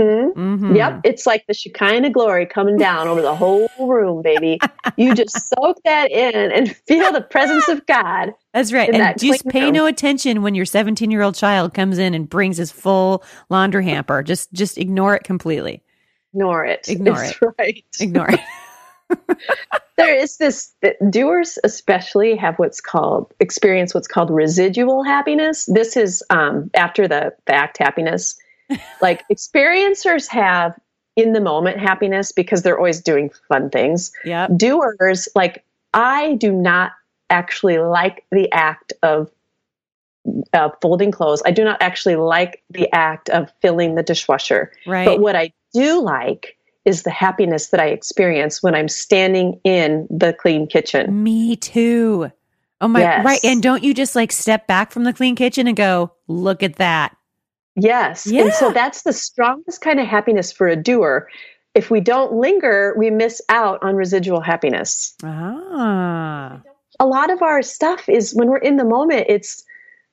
Hmm? 0.00 0.28
hmm 0.28 0.74
Yep, 0.74 1.00
it's 1.04 1.26
like 1.26 1.46
the 1.46 1.52
Shekinah 1.52 2.10
glory 2.10 2.46
coming 2.46 2.78
down 2.78 3.06
over 3.06 3.20
the 3.20 3.34
whole 3.34 3.70
room, 3.78 4.22
baby. 4.22 4.58
You 4.96 5.14
just 5.14 5.48
soak 5.54 5.76
that 5.84 6.10
in 6.10 6.52
and 6.52 6.74
feel 6.86 7.12
the 7.12 7.20
presence 7.20 7.68
of 7.68 7.84
God. 7.86 8.32
That's 8.54 8.72
right. 8.72 8.88
And 8.88 9.00
that 9.00 9.18
just 9.18 9.46
pay 9.48 9.64
room. 9.64 9.74
no 9.74 9.86
attention 9.86 10.42
when 10.42 10.54
your 10.54 10.64
17 10.64 11.10
year 11.10 11.22
old 11.22 11.34
child 11.34 11.74
comes 11.74 11.98
in 11.98 12.14
and 12.14 12.28
brings 12.28 12.56
his 12.56 12.72
full 12.72 13.22
laundry 13.50 13.84
hamper. 13.84 14.22
Just, 14.22 14.52
just 14.52 14.78
ignore 14.78 15.14
it 15.14 15.24
completely. 15.24 15.82
Ignore 16.32 16.64
it. 16.64 16.88
Ignore 16.88 17.16
That's 17.16 17.38
right. 17.58 17.84
Ignore 18.00 18.30
it. 18.30 18.40
there 19.96 20.14
is 20.14 20.36
this 20.36 20.72
doers 21.10 21.58
especially 21.64 22.36
have 22.36 22.56
what's 22.60 22.80
called 22.80 23.34
experience 23.40 23.92
what's 23.92 24.06
called 24.06 24.30
residual 24.30 25.02
happiness 25.02 25.66
this 25.66 25.96
is 25.96 26.22
um, 26.30 26.70
after 26.74 27.08
the 27.08 27.34
fact 27.44 27.76
happiness 27.78 28.38
like 29.00 29.24
experiencers 29.28 30.28
have 30.28 30.78
in 31.16 31.32
the 31.32 31.40
moment 31.40 31.78
happiness 31.78 32.32
because 32.32 32.62
they're 32.62 32.78
always 32.78 33.00
doing 33.00 33.30
fun 33.48 33.70
things 33.70 34.12
Yep. 34.24 34.50
doers 34.56 35.28
like 35.34 35.64
i 35.94 36.34
do 36.34 36.52
not 36.52 36.92
actually 37.30 37.78
like 37.78 38.24
the 38.30 38.50
act 38.52 38.92
of 39.02 39.30
uh, 40.52 40.68
folding 40.82 41.10
clothes 41.10 41.42
i 41.46 41.50
do 41.50 41.64
not 41.64 41.80
actually 41.82 42.16
like 42.16 42.62
the 42.70 42.92
act 42.94 43.28
of 43.30 43.50
filling 43.62 43.94
the 43.94 44.02
dishwasher 44.02 44.70
Right. 44.86 45.04
but 45.04 45.20
what 45.20 45.36
I 45.36 45.52
do 45.72 46.00
like 46.02 46.56
is 46.84 47.02
the 47.04 47.10
happiness 47.10 47.68
that 47.68 47.78
I 47.78 47.86
experience 47.88 48.62
when 48.62 48.74
I'm 48.74 48.88
standing 48.88 49.60
in 49.64 50.08
the 50.10 50.32
clean 50.32 50.66
kitchen. 50.66 51.22
Me 51.22 51.54
too. 51.54 52.32
Oh 52.80 52.88
my, 52.88 53.00
Yes. 53.00 53.24
right. 53.24 53.38
And 53.44 53.62
don't 53.62 53.84
you 53.84 53.92
just 53.94 54.16
like 54.16 54.32
step 54.32 54.66
back 54.66 54.90
from 54.90 55.04
the 55.04 55.12
clean 55.12 55.36
kitchen 55.36 55.68
and 55.68 55.76
go, 55.76 56.12
look 56.26 56.62
at 56.62 56.76
that. 56.76 57.14
Yes. 57.76 58.26
And 58.26 58.52
so 58.52 58.72
that's 58.72 59.02
the 59.02 59.12
strongest 59.12 59.80
kind 59.80 60.00
of 60.00 60.06
happiness 60.06 60.52
for 60.52 60.66
a 60.66 60.76
doer. 60.76 61.28
If 61.74 61.90
we 61.90 62.00
don't 62.00 62.32
linger, 62.32 62.94
we 62.98 63.10
miss 63.10 63.40
out 63.48 63.82
on 63.82 63.94
residual 63.94 64.40
happiness. 64.40 65.14
Ah. 65.22 66.60
A 66.98 67.06
lot 67.06 67.30
of 67.30 67.42
our 67.42 67.62
stuff 67.62 68.08
is 68.08 68.34
when 68.34 68.48
we're 68.48 68.58
in 68.58 68.76
the 68.76 68.84
moment, 68.84 69.26
it's 69.28 69.64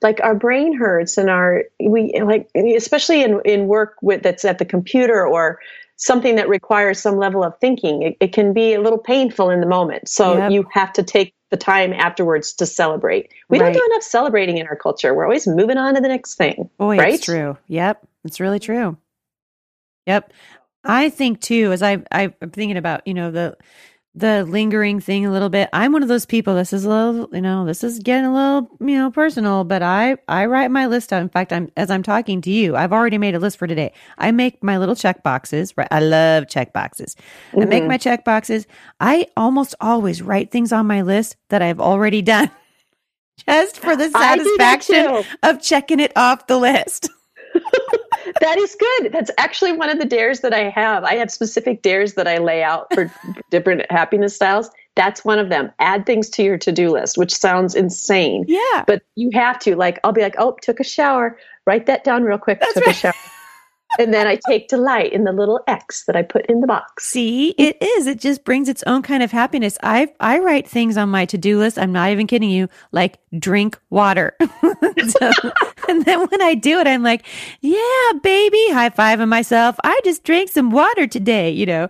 like 0.01 0.19
our 0.21 0.35
brain 0.35 0.73
hurts 0.77 1.17
and 1.17 1.29
our 1.29 1.63
we 1.83 2.13
like 2.23 2.49
especially 2.55 3.23
in 3.23 3.41
in 3.45 3.67
work 3.67 3.95
with 4.01 4.21
that's 4.21 4.45
at 4.45 4.59
the 4.59 4.65
computer 4.65 5.25
or 5.25 5.59
something 5.97 6.35
that 6.35 6.47
requires 6.49 6.99
some 6.99 7.17
level 7.17 7.43
of 7.43 7.53
thinking 7.59 8.01
it, 8.03 8.17
it 8.19 8.33
can 8.33 8.53
be 8.53 8.73
a 8.73 8.81
little 8.81 8.99
painful 8.99 9.49
in 9.49 9.59
the 9.61 9.67
moment 9.67 10.07
so 10.07 10.37
Yep. 10.37 10.51
you 10.51 10.65
have 10.71 10.93
to 10.93 11.03
take 11.03 11.33
the 11.51 11.57
time 11.57 11.93
afterwards 11.93 12.53
to 12.53 12.65
celebrate 12.65 13.31
we 13.49 13.59
Right. 13.59 13.73
don't 13.73 13.73
do 13.73 13.91
enough 13.93 14.03
celebrating 14.03 14.57
in 14.57 14.67
our 14.67 14.75
culture 14.75 15.13
we're 15.13 15.25
always 15.25 15.47
moving 15.47 15.77
on 15.77 15.95
to 15.95 16.01
the 16.01 16.07
next 16.07 16.35
thing 16.35 16.69
oh, 16.79 16.85
Boy, 16.85 16.97
right 16.97 17.13
it's 17.15 17.25
true. 17.25 17.57
Yep, 17.67 18.05
it's 18.25 18.39
really 18.39 18.59
true. 18.59 18.97
Yep, 20.05 20.31
I 20.83 21.09
think 21.09 21.41
too. 21.41 21.71
As 21.71 21.81
I 21.83 22.01
I'm 22.11 22.33
thinking 22.51 22.77
about 22.77 23.05
you 23.07 23.13
know 23.13 23.29
the 23.31 23.57
the 24.17 24.43
lingering 24.45 24.99
thing 24.99 25.25
a 25.27 25.31
little 25.31 25.49
bit. 25.49 25.69
I'm 25.73 25.91
one 25.91 26.01
of 26.01 26.09
those 26.09 26.25
people. 26.25 26.55
This 26.55 26.73
is 26.73 26.85
a 26.85 26.89
little 26.89 27.29
you 27.31 27.41
know 27.41 27.65
this 27.65 27.83
is 27.83 27.99
getting 27.99 28.25
a 28.25 28.33
little 28.33 28.67
you 28.79 28.97
know 28.97 29.11
personal, 29.11 29.63
but 29.63 29.83
I 29.83 30.17
I 30.27 30.45
write 30.47 30.71
my 30.71 30.87
list 30.87 31.13
out. 31.13 31.21
In 31.21 31.29
fact, 31.29 31.53
I'm 31.53 31.71
as 31.77 31.91
I'm 31.91 32.01
talking 32.01 32.41
to 32.41 32.49
you, 32.49 32.75
I've 32.75 32.91
already 32.91 33.17
made 33.19 33.35
a 33.35 33.39
list 33.39 33.57
for 33.57 33.67
today. 33.67 33.93
I 34.17 34.31
make 34.31 34.63
my 34.63 34.77
little 34.79 34.95
check 34.95 35.21
boxes. 35.23 35.73
Right, 35.77 35.87
I 35.91 35.99
love 35.99 36.47
check 36.49 36.73
boxes. 36.73 37.15
I 37.53 37.65
make 37.65 37.83
Mhm. 37.83 37.87
my 37.89 37.97
check 37.97 38.25
boxes. 38.25 38.65
I 38.99 39.27
almost 39.37 39.75
always 39.79 40.21
write 40.23 40.51
things 40.51 40.71
on 40.73 40.87
my 40.87 41.03
list 41.03 41.35
that 41.49 41.61
I've 41.61 41.79
already 41.79 42.21
done. 42.23 42.49
Just 43.47 43.77
for 43.79 43.95
the 43.95 44.09
I 44.15 44.35
do 44.37 44.55
that 44.57 44.81
satisfaction 44.83 45.25
of 45.43 45.61
checking 45.61 45.99
it 45.99 46.11
off 46.15 46.47
the 46.47 46.57
list. 46.57 47.09
That 48.41 48.57
is 48.57 48.75
good. 48.75 49.11
That's 49.11 49.31
actually 49.37 49.73
one 49.73 49.89
of 49.89 49.99
the 49.99 50.05
dares 50.05 50.41
that 50.41 50.53
i 50.53 50.69
have. 50.69 51.03
I 51.03 51.15
have 51.15 51.31
specific 51.31 51.81
dares 51.81 52.13
that 52.15 52.27
i 52.27 52.37
lay 52.37 52.63
out 52.63 52.93
for 52.93 53.11
different 53.49 53.89
happiness 53.91 54.35
styles. 54.35 54.69
That's 54.95 55.23
one 55.23 55.39
of 55.39 55.49
them. 55.49 55.71
Add 55.79 56.05
things 56.05 56.29
to 56.31 56.43
your 56.43 56.57
to-do 56.57 56.89
list 56.89 57.17
which 57.17 57.33
sounds 57.33 57.75
insane. 57.75 58.45
Yeah. 58.47 58.83
but 58.85 59.03
you 59.15 59.29
have 59.33 59.59
to 59.59 59.75
like 59.75 59.99
i'll 60.03 60.13
be 60.13 60.21
like 60.21 60.35
oh 60.37 60.57
took 60.61 60.79
a 60.79 60.83
shower. 60.83 61.37
Write 61.65 61.85
that 61.87 62.03
down 62.03 62.23
real 62.23 62.37
quick. 62.37 62.59
That's 62.59 62.73
took 62.73 62.85
right. 62.85 62.95
a 62.95 62.99
shower 62.99 63.13
and 63.99 64.13
then 64.13 64.27
i 64.27 64.37
take 64.47 64.67
delight 64.67 65.11
in 65.13 65.23
the 65.23 65.31
little 65.31 65.59
x 65.67 66.05
that 66.05 66.15
i 66.15 66.21
put 66.21 66.45
in 66.47 66.61
the 66.61 66.67
box 66.67 67.07
See, 67.07 67.49
it 67.57 67.81
is. 67.81 68.05
It 68.07 68.19
just 68.19 68.43
brings 68.43 68.67
its 68.69 68.83
own 68.83 69.01
kind 69.01 69.23
of 69.23 69.31
happiness. 69.31 69.77
I 69.81 70.09
I 70.19 70.39
write 70.39 70.67
things 70.67 70.97
on 70.97 71.09
my 71.09 71.25
to-do 71.25 71.57
list. 71.57 71.77
I'm 71.79 71.91
not 71.91 72.09
even 72.11 72.27
kidding 72.27 72.49
you, 72.49 72.67
like 72.91 73.17
drink 73.39 73.79
water. 73.89 74.35
So- 75.07 75.31
and 75.87 76.03
then 76.05 76.19
when 76.27 76.41
I 76.41 76.53
do 76.55 76.79
it, 76.79 76.87
I'm 76.87 77.01
like, 77.03 77.25
yeah, 77.61 78.11
baby, 78.21 78.61
high 78.71 78.89
five 78.89 79.21
on 79.21 79.29
myself. 79.29 79.77
I 79.83 79.99
just 80.03 80.23
drank 80.23 80.49
some 80.49 80.69
water 80.71 81.07
today, 81.07 81.49
you 81.49 81.65
know. 81.65 81.87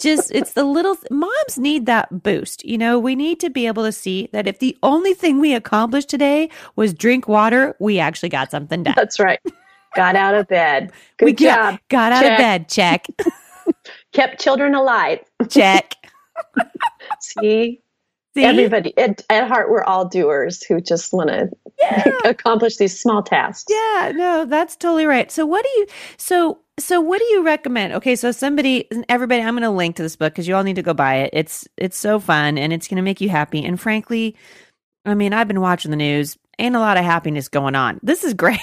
Just 0.00 0.30
it's 0.32 0.52
the 0.52 0.64
little 0.64 0.96
moms 1.10 1.58
need 1.58 1.86
that 1.86 2.22
boost. 2.22 2.64
You 2.64 2.76
know, 2.78 2.98
we 2.98 3.14
need 3.16 3.40
to 3.40 3.50
be 3.50 3.66
able 3.66 3.84
to 3.84 3.92
see 3.92 4.28
that 4.32 4.46
if 4.46 4.58
the 4.58 4.76
only 4.82 5.14
thing 5.14 5.38
we 5.40 5.54
accomplished 5.54 6.08
today 6.10 6.50
was 6.76 6.92
drink 6.92 7.26
water, 7.26 7.74
we 7.78 7.98
actually 7.98 8.28
got 8.28 8.50
something 8.50 8.82
done. 8.82 8.94
that's 8.96 9.18
right 9.18 9.40
got 9.94 10.16
out 10.16 10.34
of 10.34 10.48
bed 10.48 10.92
good 11.18 11.26
we 11.26 11.34
job 11.34 11.78
got, 11.78 11.80
got 11.88 12.12
out 12.12 12.26
of 12.26 12.36
bed. 12.36 12.68
Check. 12.68 13.06
kept 14.14 14.40
children 14.40 14.74
alive 14.74 15.20
Check. 15.48 15.94
see 17.20 17.82
See? 18.34 18.44
everybody 18.44 18.96
at, 18.98 19.22
at 19.30 19.48
heart 19.48 19.70
we're 19.70 19.84
all 19.84 20.08
doers 20.08 20.62
who 20.64 20.80
just 20.80 21.12
want 21.12 21.30
to 21.30 21.50
Yeah. 21.80 22.12
accomplish 22.24 22.76
these 22.78 22.98
small 23.00 23.22
tasks 23.22 23.66
Yeah, 23.68 24.12
no, 24.14 24.44
that's 24.46 24.76
totally 24.76 25.06
right. 25.06 25.30
So 25.30 25.46
what 25.46 25.64
do 25.64 25.70
you 25.80 25.86
so 26.18 26.60
so 26.78 27.00
what 27.00 27.18
do 27.20 27.24
you 27.26 27.44
recommend? 27.44 27.94
Okay, 27.94 28.16
so 28.16 28.32
somebody 28.32 28.88
everybody 29.08 29.42
I'm 29.42 29.54
going 29.54 29.62
to 29.62 29.70
link 29.70 29.96
to 29.96 30.02
this 30.02 30.16
book 30.16 30.34
cuz 30.34 30.48
you 30.48 30.56
all 30.56 30.64
need 30.64 30.76
to 30.76 30.82
go 30.82 30.94
buy 30.94 31.16
it. 31.16 31.30
It's 31.32 31.68
it's 31.76 31.96
so 31.98 32.20
fun 32.20 32.58
and 32.58 32.72
it's 32.72 32.88
going 32.88 32.96
to 32.96 33.02
make 33.02 33.20
you 33.20 33.28
happy 33.30 33.64
and 33.64 33.80
frankly, 33.80 34.36
I 35.06 35.14
mean, 35.14 35.32
I've 35.32 35.48
been 35.48 35.60
watching 35.60 35.90
the 35.90 35.96
news. 35.98 36.38
Ain't 36.58 36.76
a 36.76 36.80
lot 36.80 36.98
of 36.98 37.04
happiness 37.04 37.48
going 37.48 37.74
on. 37.76 38.00
This 38.02 38.24
is 38.24 38.34
great. 38.34 38.60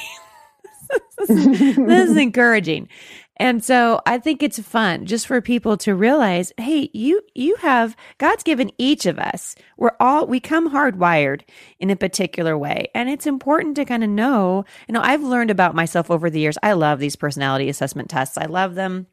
This, 1.18 1.30
is, 1.30 1.76
this 1.76 2.10
is 2.10 2.18
encouraging. 2.18 2.90
And 3.38 3.62
so 3.62 4.00
I 4.06 4.18
think 4.18 4.42
it's 4.42 4.60
fun 4.60 5.06
just 5.06 5.28
for 5.28 5.42
people 5.42 5.76
to 5.78 5.94
realize, 5.94 6.54
hey, 6.58 6.90
you 6.94 7.22
you 7.34 7.58
have 7.58 7.98
God's 8.18 8.44
given 8.44 8.72
each 8.78 9.06
of 9.06 9.20
us. 9.20 9.56
We're 9.78 9.96
all 10.00 10.26
we 10.26 10.40
come 10.40 10.72
hardwired 10.72 11.42
in 11.78 11.90
a 11.90 11.98
particular 11.98 12.58
way. 12.58 12.88
And 12.96 13.10
it's 13.10 13.28
important 13.28 13.76
to 13.76 13.84
kind 13.84 14.06
of 14.06 14.10
know, 14.10 14.64
you 14.88 14.94
know, 14.94 15.02
I've 15.02 15.22
learned 15.22 15.52
about 15.52 15.76
myself 15.76 16.10
over 16.10 16.30
the 16.30 16.40
years. 16.40 16.58
I 16.64 16.72
love 16.74 17.00
these 17.00 17.18
personality 17.18 17.68
assessment 17.68 18.10
tests. 18.10 18.38
I 18.38 18.46
love 18.46 18.76
them. 18.76 19.08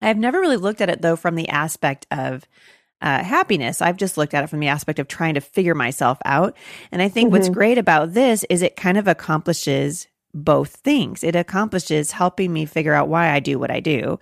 I've 0.00 0.18
never 0.18 0.40
really 0.40 0.58
looked 0.58 0.80
at 0.80 0.90
it 0.90 1.02
though 1.02 1.16
from 1.16 1.34
the 1.34 1.48
aspect 1.48 2.06
of 2.12 2.46
uh, 3.02 3.24
happiness. 3.24 3.82
I've 3.82 3.96
just 3.96 4.16
looked 4.16 4.32
at 4.32 4.44
it 4.44 4.46
from 4.50 4.60
the 4.60 4.68
aspect 4.68 5.00
of 5.00 5.08
trying 5.08 5.34
to 5.34 5.40
figure 5.40 5.74
myself 5.74 6.18
out. 6.24 6.56
And 6.92 7.02
I 7.02 7.08
think 7.08 7.32
what's 7.32 7.48
Mhm. 7.48 7.54
great 7.54 7.78
about 7.78 8.14
this 8.14 8.44
is 8.48 8.62
it 8.62 8.76
kind 8.76 8.96
of 8.96 9.08
accomplishes 9.08 10.06
both 10.36 10.76
things. 10.76 11.24
It 11.24 11.34
accomplishes 11.34 12.12
helping 12.12 12.52
me 12.52 12.66
figure 12.66 12.94
out 12.94 13.08
why 13.08 13.30
I 13.30 13.40
do 13.40 13.58
what 13.58 13.70
I 13.72 13.80
do. 13.80 14.20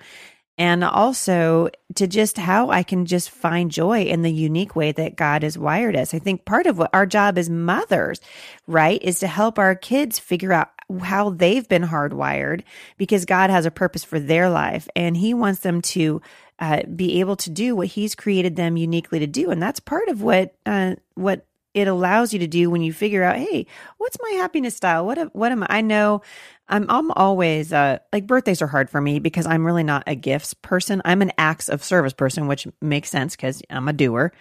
and 0.56 0.84
also 0.84 1.68
to 1.96 2.06
just 2.06 2.38
how 2.38 2.70
I 2.70 2.82
can 2.84 3.06
just 3.06 3.30
find 3.30 3.70
joy 3.70 4.02
in 4.02 4.22
the 4.22 4.32
unique 4.32 4.76
way 4.76 4.92
that 4.92 5.16
God 5.16 5.42
has 5.42 5.58
wired 5.58 5.96
us. 5.96 6.14
I 6.14 6.20
think 6.20 6.44
part 6.44 6.66
of 6.66 6.78
what 6.78 6.90
our 6.92 7.06
job 7.06 7.38
as 7.38 7.50
mothers, 7.50 8.20
right, 8.66 9.02
is 9.02 9.18
to 9.20 9.26
help 9.26 9.58
our 9.58 9.74
kids 9.74 10.18
figure 10.18 10.52
out 10.52 10.70
how 11.00 11.30
they've 11.30 11.68
been 11.68 11.82
hardwired 11.82 12.62
because 12.98 13.24
God 13.24 13.50
has 13.50 13.66
a 13.66 13.70
purpose 13.70 14.04
for 14.04 14.20
their 14.20 14.48
life 14.48 14.88
and 14.94 15.16
He 15.16 15.34
wants 15.34 15.60
them 15.60 15.82
to 15.82 16.22
uh, 16.60 16.82
be 16.94 17.18
able 17.18 17.34
to 17.36 17.50
do 17.50 17.74
what 17.74 17.88
He's 17.88 18.14
created 18.14 18.54
them 18.54 18.76
uniquely 18.76 19.18
to 19.18 19.26
do, 19.26 19.50
and 19.50 19.60
that's 19.60 19.80
part 19.80 20.08
of 20.08 20.22
what 20.22 20.54
uh, 20.64 20.94
what 21.14 21.46
it 21.74 21.88
allows 21.88 22.32
you 22.32 22.38
to 22.38 22.46
do 22.46 22.70
when 22.70 22.82
you 22.82 22.92
figure 22.92 23.24
out, 23.24 23.36
hey, 23.36 23.66
what's 23.98 24.16
my 24.22 24.30
happiness 24.36 24.76
style? 24.76 25.04
What 25.04 25.34
what 25.34 25.52
am 25.52 25.64
I? 25.64 25.66
I 25.68 25.80
know 25.80 26.22
I'm 26.68 26.86
I'm 26.88 27.10
always 27.10 27.72
uh, 27.72 27.98
like 28.12 28.26
birthdays 28.26 28.62
are 28.62 28.68
hard 28.68 28.88
for 28.88 29.00
me 29.00 29.18
because 29.18 29.46
I'm 29.46 29.66
really 29.66 29.82
not 29.82 30.04
a 30.06 30.14
gifts 30.14 30.54
person. 30.54 31.02
I'm 31.04 31.20
an 31.20 31.32
acts 31.36 31.68
of 31.68 31.84
service 31.84 32.12
person, 32.12 32.46
which 32.46 32.66
makes 32.80 33.10
sense 33.10 33.36
because 33.36 33.60
I'm 33.68 33.88
a 33.88 33.92
doer. 33.92 34.32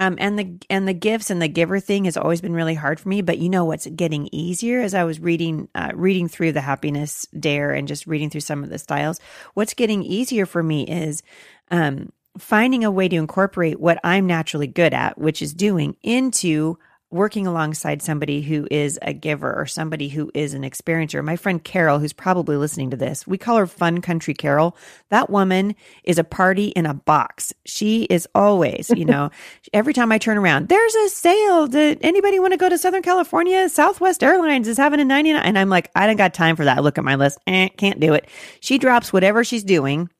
Um, 0.00 0.16
and 0.20 0.38
the 0.38 0.58
and 0.70 0.86
the 0.86 0.94
gifts 0.94 1.28
and 1.28 1.42
the 1.42 1.48
giver 1.48 1.80
thing 1.80 2.04
has 2.04 2.16
always 2.16 2.40
been 2.40 2.52
really 2.52 2.74
hard 2.74 3.00
for 3.00 3.08
me. 3.08 3.20
But 3.20 3.38
you 3.38 3.48
know 3.48 3.64
what's 3.64 3.86
getting 3.86 4.28
easier 4.30 4.80
as 4.80 4.94
I 4.94 5.02
was 5.02 5.18
reading 5.18 5.68
uh, 5.74 5.90
reading 5.94 6.28
through 6.28 6.52
the 6.52 6.60
happiness 6.60 7.26
dare 7.38 7.72
and 7.72 7.88
just 7.88 8.06
reading 8.06 8.30
through 8.30 8.42
some 8.42 8.62
of 8.62 8.70
the 8.70 8.78
styles. 8.78 9.18
What's 9.54 9.74
getting 9.74 10.04
easier 10.04 10.46
for 10.46 10.62
me 10.62 10.86
is 10.86 11.24
um, 11.70 12.12
finding 12.38 12.84
a 12.84 12.90
way 12.90 13.08
to 13.08 13.16
incorporate 13.16 13.80
what 13.80 13.98
I'm 14.04 14.26
naturally 14.26 14.66
good 14.66 14.94
at, 14.94 15.18
which 15.18 15.42
is 15.42 15.52
doing, 15.52 15.96
into 16.02 16.78
working 17.10 17.46
alongside 17.46 18.02
somebody 18.02 18.42
who 18.42 18.68
is 18.70 18.98
a 19.00 19.14
giver 19.14 19.54
or 19.58 19.64
somebody 19.64 20.08
who 20.08 20.30
is 20.34 20.52
an 20.52 20.60
experiencer. 20.62 21.24
My 21.24 21.36
friend 21.36 21.62
Carol, 21.62 21.98
who's 21.98 22.12
probably 22.12 22.56
listening 22.56 22.90
to 22.90 22.98
this, 22.98 23.26
we 23.26 23.38
call 23.38 23.56
her 23.56 23.66
Fun 23.66 24.02
Country 24.02 24.34
Carol. 24.34 24.76
That 25.08 25.30
woman 25.30 25.74
is 26.04 26.18
a 26.18 26.24
party 26.24 26.66
in 26.68 26.84
a 26.84 26.92
box. 26.92 27.54
She 27.64 28.02
is 28.04 28.28
always, 28.34 28.90
you 28.90 29.06
know, 29.06 29.30
every 29.72 29.94
time 29.94 30.12
I 30.12 30.18
turn 30.18 30.36
around, 30.36 30.68
there's 30.68 30.94
a 30.94 31.08
sale. 31.08 31.66
Did 31.66 31.98
anybody 32.02 32.38
want 32.40 32.52
to 32.52 32.58
go 32.58 32.68
to 32.68 32.76
Southern 32.76 33.02
California? 33.02 33.70
Southwest 33.70 34.22
Airlines 34.22 34.68
is 34.68 34.76
having 34.76 35.00
a 35.00 35.04
99. 35.04 35.42
And 35.42 35.58
I'm 35.58 35.70
like, 35.70 35.90
I 35.94 36.06
don't 36.06 36.16
got 36.16 36.34
time 36.34 36.56
for 36.56 36.66
that. 36.66 36.76
I 36.76 36.80
look 36.82 36.98
at 36.98 37.04
my 37.04 37.14
list. 37.14 37.38
Eh, 37.46 37.68
can't 37.68 38.00
do 38.00 38.12
it. 38.12 38.28
She 38.60 38.76
drops 38.76 39.14
whatever 39.14 39.44
she's 39.44 39.64
doing 39.64 40.10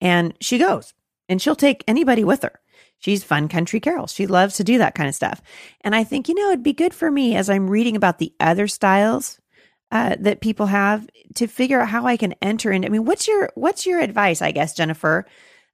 and 0.00 0.34
she 0.40 0.58
goes 0.58 0.94
and 1.28 1.40
she'll 1.40 1.56
take 1.56 1.84
anybody 1.86 2.24
with 2.24 2.42
her. 2.42 2.60
She's 2.98 3.24
fun 3.24 3.48
country 3.48 3.80
Carol. 3.80 4.06
She 4.06 4.26
loves 4.26 4.56
to 4.56 4.64
do 4.64 4.78
that 4.78 4.94
kind 4.94 5.08
of 5.08 5.14
stuff. 5.14 5.42
And 5.82 5.94
I 5.94 6.04
think, 6.04 6.28
you 6.28 6.34
know, 6.34 6.48
it'd 6.48 6.62
be 6.62 6.72
good 6.72 6.94
for 6.94 7.10
me 7.10 7.36
as 7.36 7.50
I'm 7.50 7.68
reading 7.68 7.96
about 7.96 8.18
the 8.18 8.32
other 8.40 8.66
styles 8.66 9.38
uh, 9.90 10.16
that 10.20 10.40
people 10.40 10.66
have 10.66 11.06
to 11.34 11.46
figure 11.46 11.80
out 11.80 11.88
how 11.88 12.06
I 12.06 12.16
can 12.16 12.34
enter 12.42 12.72
in. 12.72 12.84
I 12.84 12.88
mean, 12.88 13.04
what's 13.04 13.28
your 13.28 13.50
what's 13.54 13.86
your 13.86 14.00
advice, 14.00 14.42
I 14.42 14.52
guess, 14.52 14.74
Jennifer? 14.74 15.26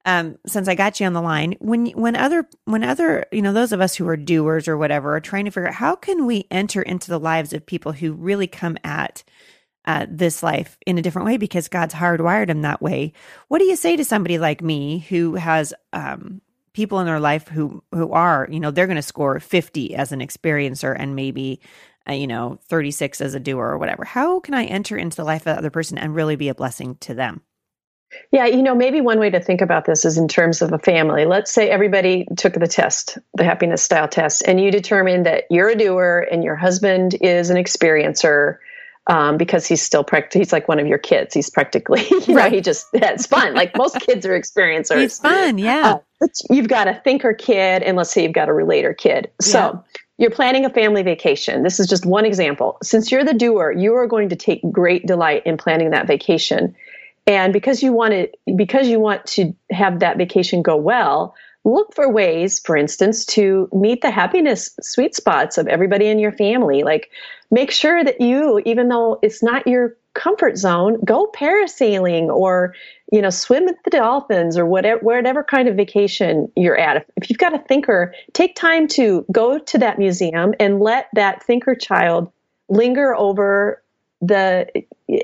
Um, 0.07 0.39
since 0.47 0.67
I 0.67 0.75
got 0.75 0.99
you 0.99 1.07
on 1.07 1.13
the 1.13 1.23
line, 1.23 1.57
when 1.61 1.87
when 1.91 2.17
other 2.17 2.49
when 2.65 2.83
other 2.83 3.27
you 3.33 3.43
know 3.43 3.53
those 3.53 3.73
of 3.73 3.81
us 3.81 3.95
who 3.95 4.09
are 4.09 4.17
doers 4.17 4.67
or 4.67 4.77
whatever 4.77 5.15
are 5.15 5.21
trying 5.21 5.45
to 5.45 5.51
figure 5.51 5.69
out 5.69 5.75
how 5.75 5.95
can 5.95 6.27
we 6.27 6.47
enter 6.51 6.83
into 6.83 7.11
the 7.11 7.21
lives 7.21 7.53
of 7.53 7.65
people 7.65 7.93
who 7.93 8.13
really 8.13 8.47
come 8.47 8.77
at 8.83 9.23
uh, 9.87 10.07
this 10.09 10.43
life 10.43 10.77
in 10.87 10.99
a 10.99 11.03
different 11.03 11.27
way 11.27 11.37
because 11.37 11.69
God's 11.69 11.95
hardwired 11.95 12.49
them 12.49 12.63
that 12.63 12.83
way. 12.83 13.13
What 13.49 13.59
do 13.59 13.65
you 13.65 13.77
say 13.77 13.97
to 13.97 14.05
somebody 14.05 14.39
like 14.39 14.63
me 14.63 15.01
who 15.09 15.35
has 15.35 15.73
um, 15.93 16.41
people 16.73 17.01
in 17.01 17.07
their 17.07 17.21
life 17.21 17.49
who 17.49 17.83
who 17.93 18.13
are 18.13 18.47
you 18.51 18.61
know 18.61 18.71
they're 18.71 18.87
going 18.87 18.97
to 18.97 19.03
score 19.03 19.41
50 19.41 19.95
as 19.95 20.13
an 20.13 20.21
experiencer 20.21 20.95
and 20.99 21.17
maybe 21.17 21.61
uh, 22.09 22.13
you 22.13 22.27
know 22.27 22.59
36 22.69 23.21
as 23.21 23.35
a 23.35 23.41
doer 23.41 23.67
or 23.67 23.79
whatever 23.79 24.05
how 24.05 24.41
can 24.41 24.55
i 24.55 24.65
enter 24.65 24.97
into 24.97 25.17
the 25.17 25.25
life 25.25 25.43
of 25.43 25.55
the 25.55 25.59
other 25.59 25.71
person 25.71 25.99
and 25.99 26.15
really 26.15 26.37
be 26.37 26.49
a 26.49 26.55
blessing 26.55 26.97
to 27.01 27.15
them 27.15 27.43
yeah, 28.33 28.47
you 28.47 28.61
know, 28.61 28.75
maybe 28.75 29.01
one 29.01 29.21
way 29.21 29.31
to 29.31 29.39
think 29.39 29.61
about 29.61 29.85
this 29.85 30.05
is 30.05 30.19
in 30.19 30.27
terms 30.27 30.63
of 30.63 30.73
a 30.73 30.81
family. 30.81 31.27
Let's 31.27 31.53
say 31.53 31.71
everybody 31.71 32.27
took 32.37 32.55
the 32.55 32.67
test, 32.67 33.19
the 33.35 33.45
happiness 33.45 33.85
style 33.85 34.09
test, 34.09 34.43
and 34.49 34.61
you 34.61 34.73
determined 34.73 35.27
that 35.27 35.45
you're 35.49 35.69
a 35.69 35.77
doer 35.77 36.27
and 36.29 36.43
your 36.43 36.57
husband 36.57 37.15
is 37.21 37.51
an 37.51 37.57
experiencer 37.57 38.59
um, 39.11 39.37
because 39.37 39.67
he's 39.67 39.83
still 39.83 40.05
practically 40.05 40.41
he's 40.41 40.53
like 40.53 40.69
one 40.69 40.79
of 40.79 40.87
your 40.87 40.99
kids. 40.99 41.35
He's 41.35 41.51
practically 41.51 42.07
you 42.11 42.35
right. 42.35 42.51
know 42.51 42.57
he 42.57 42.61
just 42.61 42.87
that's 42.93 43.27
fun. 43.27 43.55
like 43.55 43.77
most 43.77 44.01
kids 44.01 44.25
are 44.25 44.39
experiencers. 44.39 45.01
He's 45.01 45.19
fun, 45.19 45.59
yeah. 45.59 45.99
Uh, 46.23 46.29
you've 46.49 46.69
got 46.69 46.89
a 46.89 47.01
thinker 47.05 47.35
kid, 47.35 47.83
and 47.83 47.97
let's 47.97 48.13
say 48.13 48.23
you've 48.23 48.33
got 48.33 48.49
a 48.49 48.55
relator 48.55 48.95
kid. 48.95 49.31
So. 49.41 49.59
Yeah. 49.59 50.01
You're 50.19 50.31
planning 50.31 50.67
a 50.67 50.69
family 50.69 51.03
vacation. 51.03 51.63
This 51.63 51.81
is 51.81 51.87
just 51.87 52.05
one 52.05 52.27
example. 52.27 52.77
Since 52.83 53.11
you're 53.11 53.25
the 53.25 53.33
doer, 53.33 53.73
you 53.73 53.95
are 53.95 54.07
going 54.07 54.29
to 54.29 54.37
take 54.37 54.61
great 54.71 55.07
delight 55.07 55.47
in 55.47 55.57
planning 55.57 55.93
that 55.93 56.07
vacation. 56.07 56.77
And 57.27 57.55
because 57.55 57.83
you 57.83 57.95
want 57.95 58.13
it, 58.13 58.35
because 58.55 58.87
you 58.87 59.01
want 59.01 59.25
to 59.29 59.55
have 59.71 60.01
that 60.01 60.19
vacation 60.19 60.61
go 60.61 60.77
well, 60.77 61.35
look 61.65 61.95
for 61.95 62.11
ways, 62.11 62.59
for 62.61 62.77
instance, 62.77 63.25
to 63.25 63.69
meet 63.73 64.03
the 64.03 64.11
happiness 64.11 64.71
sweet 64.81 65.15
spots 65.15 65.59
of 65.59 65.67
everybody 65.69 66.07
in 66.07 66.19
your 66.19 66.33
family. 66.33 66.83
Like 66.83 67.11
make 67.51 67.71
sure 67.71 68.03
that 68.03 68.21
you, 68.21 68.63
even 68.65 68.89
though 68.89 69.19
it's 69.23 69.43
not 69.43 69.67
your 69.67 69.97
comfort 70.15 70.57
zone, 70.57 70.99
go 71.05 71.31
parasailing 71.35 72.29
or, 72.29 72.75
you 73.13 73.23
know, 73.23 73.31
swim 73.31 73.65
with 73.65 73.77
the 73.85 73.91
dolphins 73.91 74.57
or 74.57 74.67
whatever, 74.67 75.01
whatever 75.03 75.45
kind 75.45 75.69
of 75.69 75.77
vacation 75.77 76.51
you're 76.57 76.79
at. 76.79 76.97
If, 76.97 77.05
if 77.17 77.31
you've 77.31 77.39
got 77.39 77.55
a 77.55 77.59
thinker, 77.59 78.15
take 78.33 78.57
time 78.57 78.89
to 78.89 79.25
go 79.31 79.59
to 79.59 79.79
that 79.79 79.99
museum 79.99 80.55
and 80.59 80.81
let 80.81 81.09
that 81.15 81.43
thinker 81.43 81.75
child 81.75 82.33
linger 82.69 83.15
over 83.15 83.83
the 84.21 84.69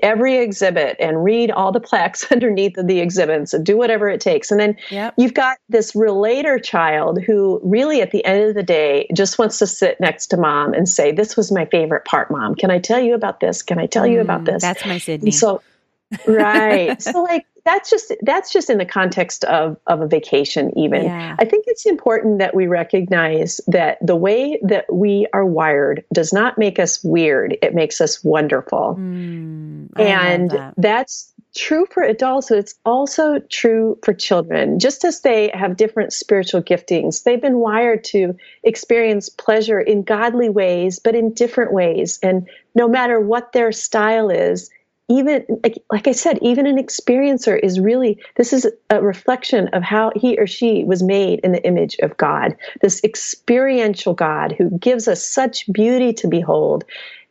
every 0.03 0.39
exhibit 0.39 0.97
and 0.99 1.23
read 1.23 1.51
all 1.51 1.71
the 1.71 1.81
plaques 1.81 2.27
underneath 2.33 2.77
of 2.77 2.87
the 2.87 3.01
exhibits 3.01 3.55
and 3.55 3.65
do 3.65 3.77
whatever 3.77 4.09
it 4.09 4.21
takes. 4.21 4.51
And 4.51 4.59
then 4.59 4.77
yep. 4.91 5.15
you've 5.17 5.35
got 5.35 5.59
this 5.69 5.95
relator 5.95 6.59
child 6.59 7.23
who 7.23 7.61
really 7.63 8.01
at 8.03 8.11
the 8.11 8.25
end 8.25 8.43
of 8.43 8.55
the 8.55 8.63
day 8.63 9.07
just 9.15 9.39
wants 9.39 9.59
to 9.59 9.67
sit 9.67 10.01
next 10.01 10.29
to 10.29 10.37
mom 10.37 10.73
and 10.73 10.89
say, 10.89 11.13
This 11.13 11.37
was 11.37 11.53
my 11.53 11.67
favorite 11.67 12.05
part, 12.05 12.31
mom. 12.31 12.55
Can 12.55 12.71
I 12.71 12.79
tell 12.79 13.01
you 13.01 13.15
about 13.15 13.41
this? 13.41 13.63
Can 13.63 13.79
I 13.79 13.87
tell 13.87 14.05
mm, 14.05 14.13
you 14.13 14.21
about 14.21 14.43
mm, 14.43 14.47
this? 14.47 14.63
That's 14.63 14.85
my 14.85 14.99
Sydney. 14.99 15.29
And 15.29 15.35
so 15.35 15.63
right. 16.27 17.01
so 17.01 17.23
like 17.23 17.47
that's 17.67 17.91
just 17.91 18.15
that's 18.23 18.53
just 18.53 18.71
in 18.71 18.79
the 18.79 18.87
context 18.87 19.45
of 19.45 19.77
of 19.89 20.01
a 20.01 20.07
vacation 20.07 20.77
even. 20.79 21.05
Yeah. 21.05 21.37
i 21.39 21.45
think 21.45 21.65
it's 21.67 21.85
important 21.85 22.39
that 22.39 22.55
we 22.55 22.67
recognize 22.69 23.61
that 23.67 23.99
the 24.01 24.17
way 24.17 24.59
that 24.63 24.87
we 24.93 25.27
are 25.33 25.45
wired 25.45 26.05
does 26.13 26.33
not 26.33 26.57
make 26.57 26.79
us 26.79 27.03
weird. 27.03 27.57
It 27.61 27.75
makes 27.75 28.01
us 28.01 28.23
wonderful. 28.23 28.97
Mm, 28.99 29.89
and 29.99 30.51
that. 30.53 30.75
that's 30.79 31.33
true 31.55 31.87
for 31.91 32.03
adults 32.03 32.51
it's 32.51 32.75
also 32.85 33.41
true 33.51 33.99
for 34.05 34.15
children. 34.15 34.79
Just 34.79 35.05
as 35.05 35.23
they 35.23 35.51
have 35.53 35.77
different 35.77 36.13
spiritual 36.13 36.63
giftings 36.63 37.25
they've 37.25 37.43
been 37.43 37.59
wired 37.59 38.05
to 38.05 38.37
experience 38.63 39.29
pleasure 39.29 39.81
in 39.81 40.03
godly 40.03 40.49
ways 40.49 41.01
but 41.01 41.17
in 41.17 41.35
different 41.35 41.73
ways. 41.73 42.21
And 42.23 42.49
no 42.77 42.87
matter 42.87 43.19
what 43.19 43.53
their 43.53 43.73
style 43.73 44.31
is 44.31 44.71
even 45.09 45.45
like, 45.63 45.79
like 45.91 46.09
I 46.09 46.13
said, 46.13 46.39
even 46.43 46.67
an 46.67 46.77
experiencer 46.77 47.59
is 47.63 47.79
really 47.79 48.19
this 48.37 48.53
is 48.53 48.67
a 48.91 49.01
reflection 49.01 49.69
of 49.69 49.83
how 49.83 50.11
he 50.17 50.37
or 50.39 50.47
she 50.47 50.85
was 50.85 51.03
made 51.03 51.41
in 51.41 51.53
the 51.53 51.65
image 51.65 51.97
of 52.03 52.17
God. 52.17 52.57
This 52.81 53.03
experiential 53.05 54.15
God 54.15 54.55
who 54.59 54.77
gives 54.79 55.07
us 55.07 55.27
such 55.27 55.71
beauty 55.73 56.13
to 56.15 56.29
behold 56.29 56.85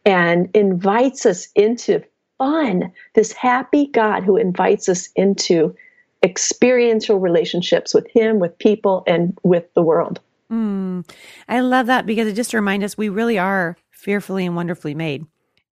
and 0.06 0.50
invites 0.54 1.26
us 1.26 1.50
into 1.56 2.02
fun. 2.38 2.92
This 3.14 3.34
happy 3.34 3.88
God 3.88 4.24
who 4.24 4.38
invites 4.38 4.88
us 4.88 5.10
into 5.16 5.76
experiential 6.24 7.20
relationships 7.20 7.94
with 7.94 8.08
Him, 8.08 8.40
with 8.40 8.58
people, 8.58 9.04
and 9.06 9.38
with 9.44 9.66
the 9.74 9.82
world. 9.82 10.22
Mm, 10.52 11.08
I 11.50 11.60
love 11.60 11.88
that 11.88 12.06
because 12.06 12.28
it 12.28 12.34
just 12.34 12.54
reminds 12.54 12.86
us 12.86 12.98
we 12.98 13.10
really 13.10 13.38
are 13.38 13.76
fearfully 13.92 14.46
and 14.46 14.56
wonderfully 14.56 14.94
made 14.94 15.26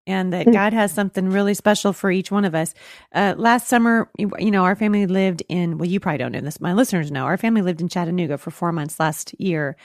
and 0.05 0.33
that 0.33 0.45
hmm. 0.45 0.51
God 0.51 0.73
has 0.73 0.91
something 0.91 1.29
really 1.29 1.53
special 1.53 1.93
for 1.93 2.11
each 2.11 2.31
one 2.31 2.45
of 2.45 2.55
us. 2.55 2.73
Uh, 3.13 3.35
last 3.37 3.67
summer, 3.67 4.09
you 4.17 4.51
know, 4.51 4.63
our 4.63 4.75
family 4.75 5.05
lived 5.05 5.43
in, 5.49 5.77
well, 5.77 5.87
you 5.87 5.99
probably 5.99 6.17
don't 6.17 6.31
know 6.31 6.41
this, 6.41 6.59
my 6.59 6.73
listeners 6.73 7.11
know, 7.11 7.25
our 7.25 7.37
family 7.37 7.61
lived 7.61 7.81
in 7.81 7.89
Chattanooga 7.89 8.37
for 8.37 8.51
four 8.51 8.71
months 8.71 8.99
last 8.99 9.33
year 9.39 9.75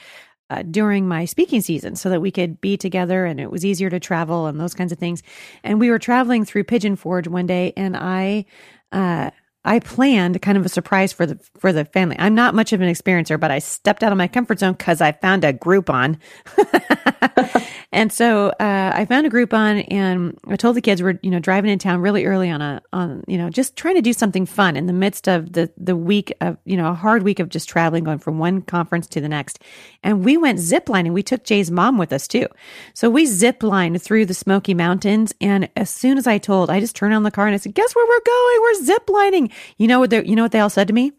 uh, 0.49 0.63
during 0.63 1.07
my 1.07 1.25
speaking 1.25 1.61
season 1.61 1.95
so 1.95 2.09
that 2.09 2.21
we 2.21 2.31
could 2.31 2.59
be 2.59 2.75
together 2.75 3.25
and 3.25 3.39
it 3.39 3.51
was 3.51 3.63
easier 3.63 3.89
to 3.89 3.99
travel 3.99 4.47
and 4.47 4.59
those 4.59 4.73
kinds 4.73 4.91
of 4.91 4.97
things. 4.97 5.21
And 5.63 5.79
we 5.79 5.89
were 5.89 5.99
traveling 5.99 6.45
through 6.45 6.63
Pigeon 6.65 6.95
Forge 6.95 7.27
one 7.27 7.45
day 7.45 7.73
and 7.77 7.95
I, 7.95 8.45
uh, 8.91 9.29
I 9.65 9.79
planned 9.79 10.41
kind 10.41 10.57
of 10.57 10.65
a 10.65 10.69
surprise 10.69 11.11
for 11.11 11.25
the 11.25 11.39
for 11.59 11.73
the 11.73 11.85
family. 11.85 12.15
I'm 12.19 12.35
not 12.35 12.55
much 12.55 12.73
of 12.73 12.81
an 12.81 12.89
experiencer, 12.89 13.39
but 13.39 13.51
I 13.51 13.59
stepped 13.59 14.03
out 14.03 14.11
of 14.11 14.17
my 14.17 14.27
comfort 14.27 14.59
zone 14.59 14.73
because 14.73 15.01
I 15.01 15.11
found 15.11 15.43
a 15.43 15.53
Groupon. 15.53 16.17
And 17.91 18.13
so 18.13 18.49
uh, 18.59 18.91
I 18.93 19.05
found 19.05 19.25
a 19.25 19.31
Groupon, 19.31 19.83
and 19.91 20.37
I 20.47 20.57
told 20.57 20.75
the 20.75 20.81
kids 20.81 21.01
we're 21.01 21.19
you 21.23 21.31
know 21.31 21.39
driving 21.39 21.71
in 21.71 21.79
town 21.79 22.01
really 22.01 22.23
early 22.25 22.49
on 22.49 22.61
a 22.61 22.81
on 22.93 23.23
you 23.27 23.37
know 23.37 23.49
just 23.49 23.75
trying 23.75 23.95
to 23.95 24.01
do 24.01 24.13
something 24.13 24.45
fun 24.45 24.77
in 24.77 24.85
the 24.85 24.93
midst 24.93 25.27
of 25.27 25.53
the 25.53 25.71
the 25.75 25.95
week 25.95 26.31
of 26.39 26.57
you 26.65 26.77
know 26.77 26.91
a 26.91 26.93
hard 26.93 27.23
week 27.23 27.39
of 27.39 27.49
just 27.49 27.67
traveling, 27.67 28.03
going 28.03 28.19
from 28.19 28.37
one 28.37 28.61
conference 28.61 29.07
to 29.07 29.21
the 29.21 29.27
next. 29.27 29.59
And 30.03 30.23
we 30.23 30.37
went 30.37 30.59
ziplining. 30.59 31.13
We 31.13 31.23
took 31.23 31.43
Jay's 31.43 31.71
mom 31.71 31.97
with 31.97 32.13
us 32.13 32.27
too. 32.27 32.45
So 32.93 33.09
we 33.09 33.25
ziplined 33.25 33.99
through 34.01 34.27
the 34.27 34.35
Smoky 34.35 34.75
Mountains. 34.75 35.33
And 35.41 35.67
as 35.75 35.89
soon 35.89 36.19
as 36.19 36.27
I 36.27 36.37
told, 36.37 36.69
I 36.69 36.79
just 36.79 36.95
turned 36.95 37.15
on 37.15 37.23
the 37.23 37.31
car 37.31 37.47
and 37.47 37.55
I 37.55 37.57
said, 37.57 37.73
"Guess 37.73 37.95
where 37.95 38.05
we're 38.05 38.21
going? 38.23 38.61
We're 38.61 38.95
ziplining." 38.95 39.48
You 39.77 39.87
know 39.87 39.99
what? 39.99 40.11
You 40.11 40.35
know 40.35 40.43
what 40.43 40.51
they 40.51 40.59
all 40.59 40.69
said 40.69 40.87
to 40.87 40.93
me? 40.93 41.11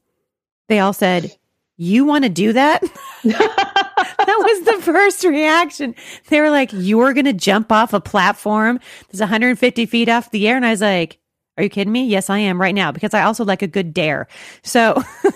They 0.69 0.79
all 0.81 0.93
said, 0.93 1.37
"You 1.77 2.05
want 2.05 2.25
to 2.25 2.31
do 2.31 2.53
that?" 2.53 2.83
that 3.25 4.17
was 4.27 4.65
the 4.65 4.83
first 4.83 5.25
reaction. 5.25 5.95
They 6.29 6.41
were 6.41 6.51
like, 6.51 6.71
"You're 6.73 7.13
going 7.13 7.27
to 7.27 7.33
jump 7.33 7.71
off 7.73 7.93
a 7.93 8.01
platform 8.01 8.81
that's 9.09 9.21
150 9.21 9.87
feet 9.87 10.09
off 10.09 10.31
the 10.31 10.49
air," 10.49 10.57
and 10.57 10.67
I 10.67 10.71
was 10.71 10.81
like. 10.81 11.20
Are 11.61 11.63
you 11.63 11.69
kidding 11.69 11.93
me? 11.93 12.07
Yes, 12.07 12.31
I 12.31 12.39
am 12.39 12.59
right 12.59 12.75
now 12.75 12.91
because 12.91 13.13
I 13.13 13.21
also 13.21 13.45
like 13.45 13.61
a 13.61 13.67
good 13.67 13.93
dare. 13.93 14.29
So 14.63 14.95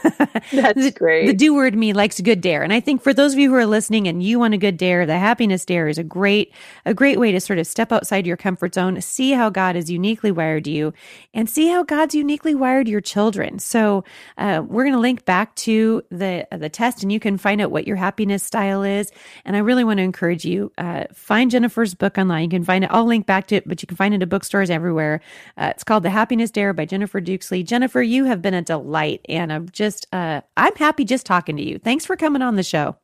that's 0.52 0.90
great. 0.92 1.26
The 1.26 1.34
do 1.34 1.54
word 1.54 1.74
me 1.74 1.92
likes 1.92 2.18
a 2.18 2.22
good 2.22 2.40
dare. 2.40 2.62
And 2.62 2.72
I 2.72 2.80
think 2.80 3.02
for 3.02 3.12
those 3.12 3.34
of 3.34 3.38
you 3.38 3.50
who 3.50 3.56
are 3.56 3.66
listening 3.66 4.08
and 4.08 4.22
you 4.22 4.38
want 4.38 4.54
a 4.54 4.56
good 4.56 4.78
dare, 4.78 5.04
the 5.04 5.18
happiness 5.18 5.66
dare 5.66 5.86
is 5.86 5.98
a 5.98 6.02
great, 6.02 6.54
a 6.86 6.94
great 6.94 7.20
way 7.20 7.30
to 7.30 7.40
sort 7.40 7.58
of 7.58 7.66
step 7.66 7.92
outside 7.92 8.26
your 8.26 8.38
comfort 8.38 8.74
zone, 8.74 8.98
see 9.02 9.32
how 9.32 9.50
God 9.50 9.76
has 9.76 9.90
uniquely 9.90 10.32
wired 10.32 10.66
you 10.66 10.94
and 11.34 11.50
see 11.50 11.68
how 11.68 11.82
God's 11.82 12.14
uniquely 12.14 12.54
wired 12.54 12.88
your 12.88 13.02
children. 13.02 13.58
So 13.58 14.02
uh, 14.38 14.62
we're 14.66 14.84
going 14.84 14.94
to 14.94 15.00
link 15.00 15.26
back 15.26 15.54
to 15.56 16.02
the, 16.10 16.48
the 16.52 16.70
test 16.70 17.02
and 17.02 17.12
you 17.12 17.20
can 17.20 17.36
find 17.36 17.60
out 17.60 17.70
what 17.70 17.86
your 17.86 17.96
happiness 17.96 18.42
style 18.42 18.82
is. 18.82 19.12
And 19.44 19.56
I 19.56 19.58
really 19.58 19.84
want 19.84 19.98
to 19.98 20.04
encourage 20.04 20.46
you, 20.46 20.72
uh, 20.78 21.04
find 21.12 21.50
Jennifer's 21.50 21.94
book 21.94 22.16
online. 22.16 22.44
You 22.44 22.48
can 22.48 22.64
find 22.64 22.82
it. 22.82 22.90
I'll 22.90 23.04
link 23.04 23.26
back 23.26 23.48
to 23.48 23.56
it, 23.56 23.68
but 23.68 23.82
you 23.82 23.86
can 23.86 23.98
find 23.98 24.14
it 24.14 24.22
at 24.22 24.30
bookstores 24.30 24.70
everywhere. 24.70 25.20
Uh, 25.58 25.72
it's 25.74 25.84
called 25.84 26.02
The 26.02 26.13
Happiness 26.14 26.50
Dare 26.50 26.72
by 26.72 26.86
Jennifer 26.86 27.20
Dukes 27.20 27.50
Lee. 27.50 27.62
Jennifer, 27.64 28.00
you 28.00 28.24
have 28.24 28.40
been 28.40 28.54
a 28.54 28.62
delight, 28.62 29.20
and 29.28 29.52
I'm 29.52 29.68
just, 29.68 30.06
uh, 30.12 30.40
I'm 30.56 30.74
happy 30.76 31.04
just 31.04 31.26
talking 31.26 31.56
to 31.56 31.62
you. 31.62 31.78
Thanks 31.78 32.06
for 32.06 32.16
coming 32.16 32.40
on 32.40 32.56
the 32.56 32.62
show. 32.62 32.96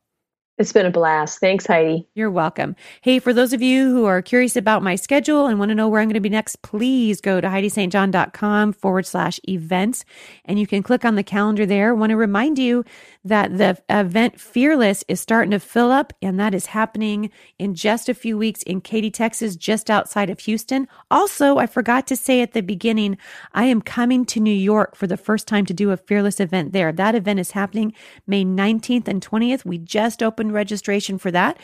It's 0.61 0.71
been 0.71 0.85
a 0.85 0.91
blast. 0.91 1.39
Thanks, 1.39 1.65
Heidi. 1.65 2.07
You're 2.13 2.29
welcome. 2.29 2.75
Hey, 3.01 3.17
for 3.17 3.33
those 3.33 3.51
of 3.51 3.63
you 3.63 3.89
who 3.89 4.05
are 4.05 4.21
curious 4.21 4.55
about 4.55 4.83
my 4.83 4.93
schedule 4.93 5.47
and 5.47 5.57
want 5.57 5.69
to 5.69 5.75
know 5.75 5.89
where 5.89 5.99
I'm 5.99 6.07
going 6.07 6.13
to 6.13 6.19
be 6.19 6.29
next, 6.29 6.61
please 6.61 7.19
go 7.19 7.41
to 7.41 7.47
HeidiSt.John.com 7.47 8.73
forward 8.73 9.07
slash 9.07 9.39
events 9.49 10.05
and 10.45 10.59
you 10.59 10.67
can 10.67 10.83
click 10.83 11.03
on 11.03 11.15
the 11.15 11.23
calendar 11.23 11.65
there. 11.65 11.89
I 11.89 11.93
want 11.93 12.11
to 12.11 12.15
remind 12.15 12.59
you 12.59 12.85
that 13.23 13.57
the 13.57 13.77
event 13.89 14.39
Fearless 14.39 15.03
is 15.07 15.19
starting 15.19 15.51
to 15.51 15.59
fill 15.59 15.91
up, 15.91 16.13
and 16.21 16.39
that 16.39 16.55
is 16.55 16.67
happening 16.67 17.29
in 17.59 17.75
just 17.75 18.09
a 18.09 18.13
few 18.13 18.37
weeks 18.37 18.63
in 18.63 18.81
Katy, 18.81 19.11
Texas, 19.11 19.55
just 19.55 19.89
outside 19.89 20.29
of 20.29 20.39
Houston. 20.41 20.87
Also, 21.11 21.57
I 21.57 21.67
forgot 21.67 22.07
to 22.07 22.15
say 22.15 22.41
at 22.41 22.53
the 22.53 22.61
beginning, 22.61 23.17
I 23.53 23.65
am 23.65 23.81
coming 23.81 24.25
to 24.25 24.39
New 24.39 24.53
York 24.53 24.95
for 24.95 25.05
the 25.05 25.17
first 25.17 25.47
time 25.47 25.65
to 25.67 25.73
do 25.73 25.91
a 25.91 25.97
Fearless 25.97 26.39
event 26.39 26.73
there. 26.73 26.91
That 26.91 27.15
event 27.15 27.39
is 27.39 27.51
happening 27.51 27.93
May 28.25 28.43
19th 28.43 29.07
and 29.07 29.25
20th. 29.25 29.65
We 29.65 29.77
just 29.77 30.23
opened 30.23 30.50
registration 30.53 31.17
for 31.17 31.31
that. 31.31 31.57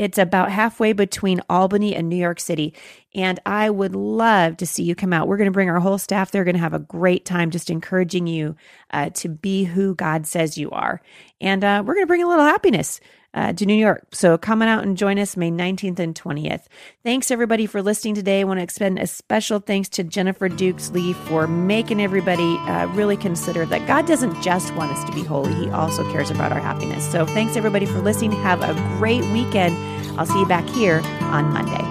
It's 0.00 0.16
about 0.16 0.50
halfway 0.50 0.94
between 0.94 1.42
Albany 1.50 1.94
and 1.94 2.08
New 2.08 2.16
York 2.16 2.40
City. 2.40 2.72
And 3.14 3.38
I 3.44 3.68
would 3.68 3.94
love 3.94 4.56
to 4.56 4.66
see 4.66 4.82
you 4.82 4.94
come 4.94 5.12
out. 5.12 5.28
We're 5.28 5.36
going 5.36 5.44
to 5.44 5.52
bring 5.52 5.68
our 5.68 5.78
whole 5.78 5.98
staff. 5.98 6.30
They're 6.30 6.42
going 6.42 6.54
to 6.54 6.60
have 6.62 6.72
a 6.72 6.78
great 6.78 7.26
time 7.26 7.50
just 7.50 7.68
encouraging 7.68 8.26
you 8.26 8.56
uh, 8.92 9.10
to 9.10 9.28
be 9.28 9.64
who 9.64 9.94
God 9.94 10.26
says 10.26 10.56
you 10.56 10.70
are. 10.70 11.02
And 11.38 11.62
uh, 11.62 11.82
we're 11.84 11.92
going 11.92 12.04
to 12.04 12.08
bring 12.08 12.22
a 12.22 12.28
little 12.28 12.46
happiness 12.46 12.98
uh, 13.34 13.52
to 13.52 13.66
New 13.66 13.74
York. 13.74 14.06
So 14.12 14.38
come 14.38 14.62
on 14.62 14.68
out 14.68 14.84
and 14.84 14.96
join 14.96 15.18
us 15.18 15.36
May 15.36 15.50
19th 15.50 15.98
and 15.98 16.14
20th. 16.14 16.64
Thanks 17.04 17.30
everybody 17.30 17.66
for 17.66 17.82
listening 17.82 18.14
today. 18.14 18.40
I 18.40 18.44
want 18.44 18.58
to 18.58 18.64
extend 18.64 18.98
a 18.98 19.06
special 19.06 19.60
thanks 19.60 19.88
to 19.90 20.04
Jennifer 20.04 20.48
Dukes 20.48 20.90
Lee 20.90 21.12
for 21.12 21.46
making 21.46 22.00
everybody 22.00 22.56
uh, 22.56 22.86
really 22.88 23.16
consider 23.16 23.66
that 23.66 23.86
God 23.86 24.06
doesn't 24.06 24.40
just 24.42 24.74
want 24.74 24.92
us 24.92 25.04
to 25.04 25.12
be 25.12 25.22
holy, 25.22 25.54
He 25.54 25.70
also 25.70 26.10
cares 26.10 26.30
about 26.30 26.52
our 26.52 26.60
happiness. 26.60 27.08
So 27.10 27.26
thanks 27.26 27.56
everybody 27.56 27.86
for 27.86 28.00
listening. 28.00 28.32
Have 28.32 28.62
a 28.62 28.74
great 28.96 29.22
weekend. 29.26 29.89
I'll 30.20 30.26
see 30.26 30.40
you 30.40 30.46
back 30.46 30.68
here 30.68 31.00
on 31.32 31.50
Monday. 31.50 31.82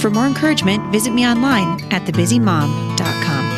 For 0.00 0.08
more 0.08 0.26
encouragement, 0.26 0.90
visit 0.90 1.12
me 1.12 1.26
online 1.26 1.78
at 1.92 2.06
thebusymom.com. 2.06 3.51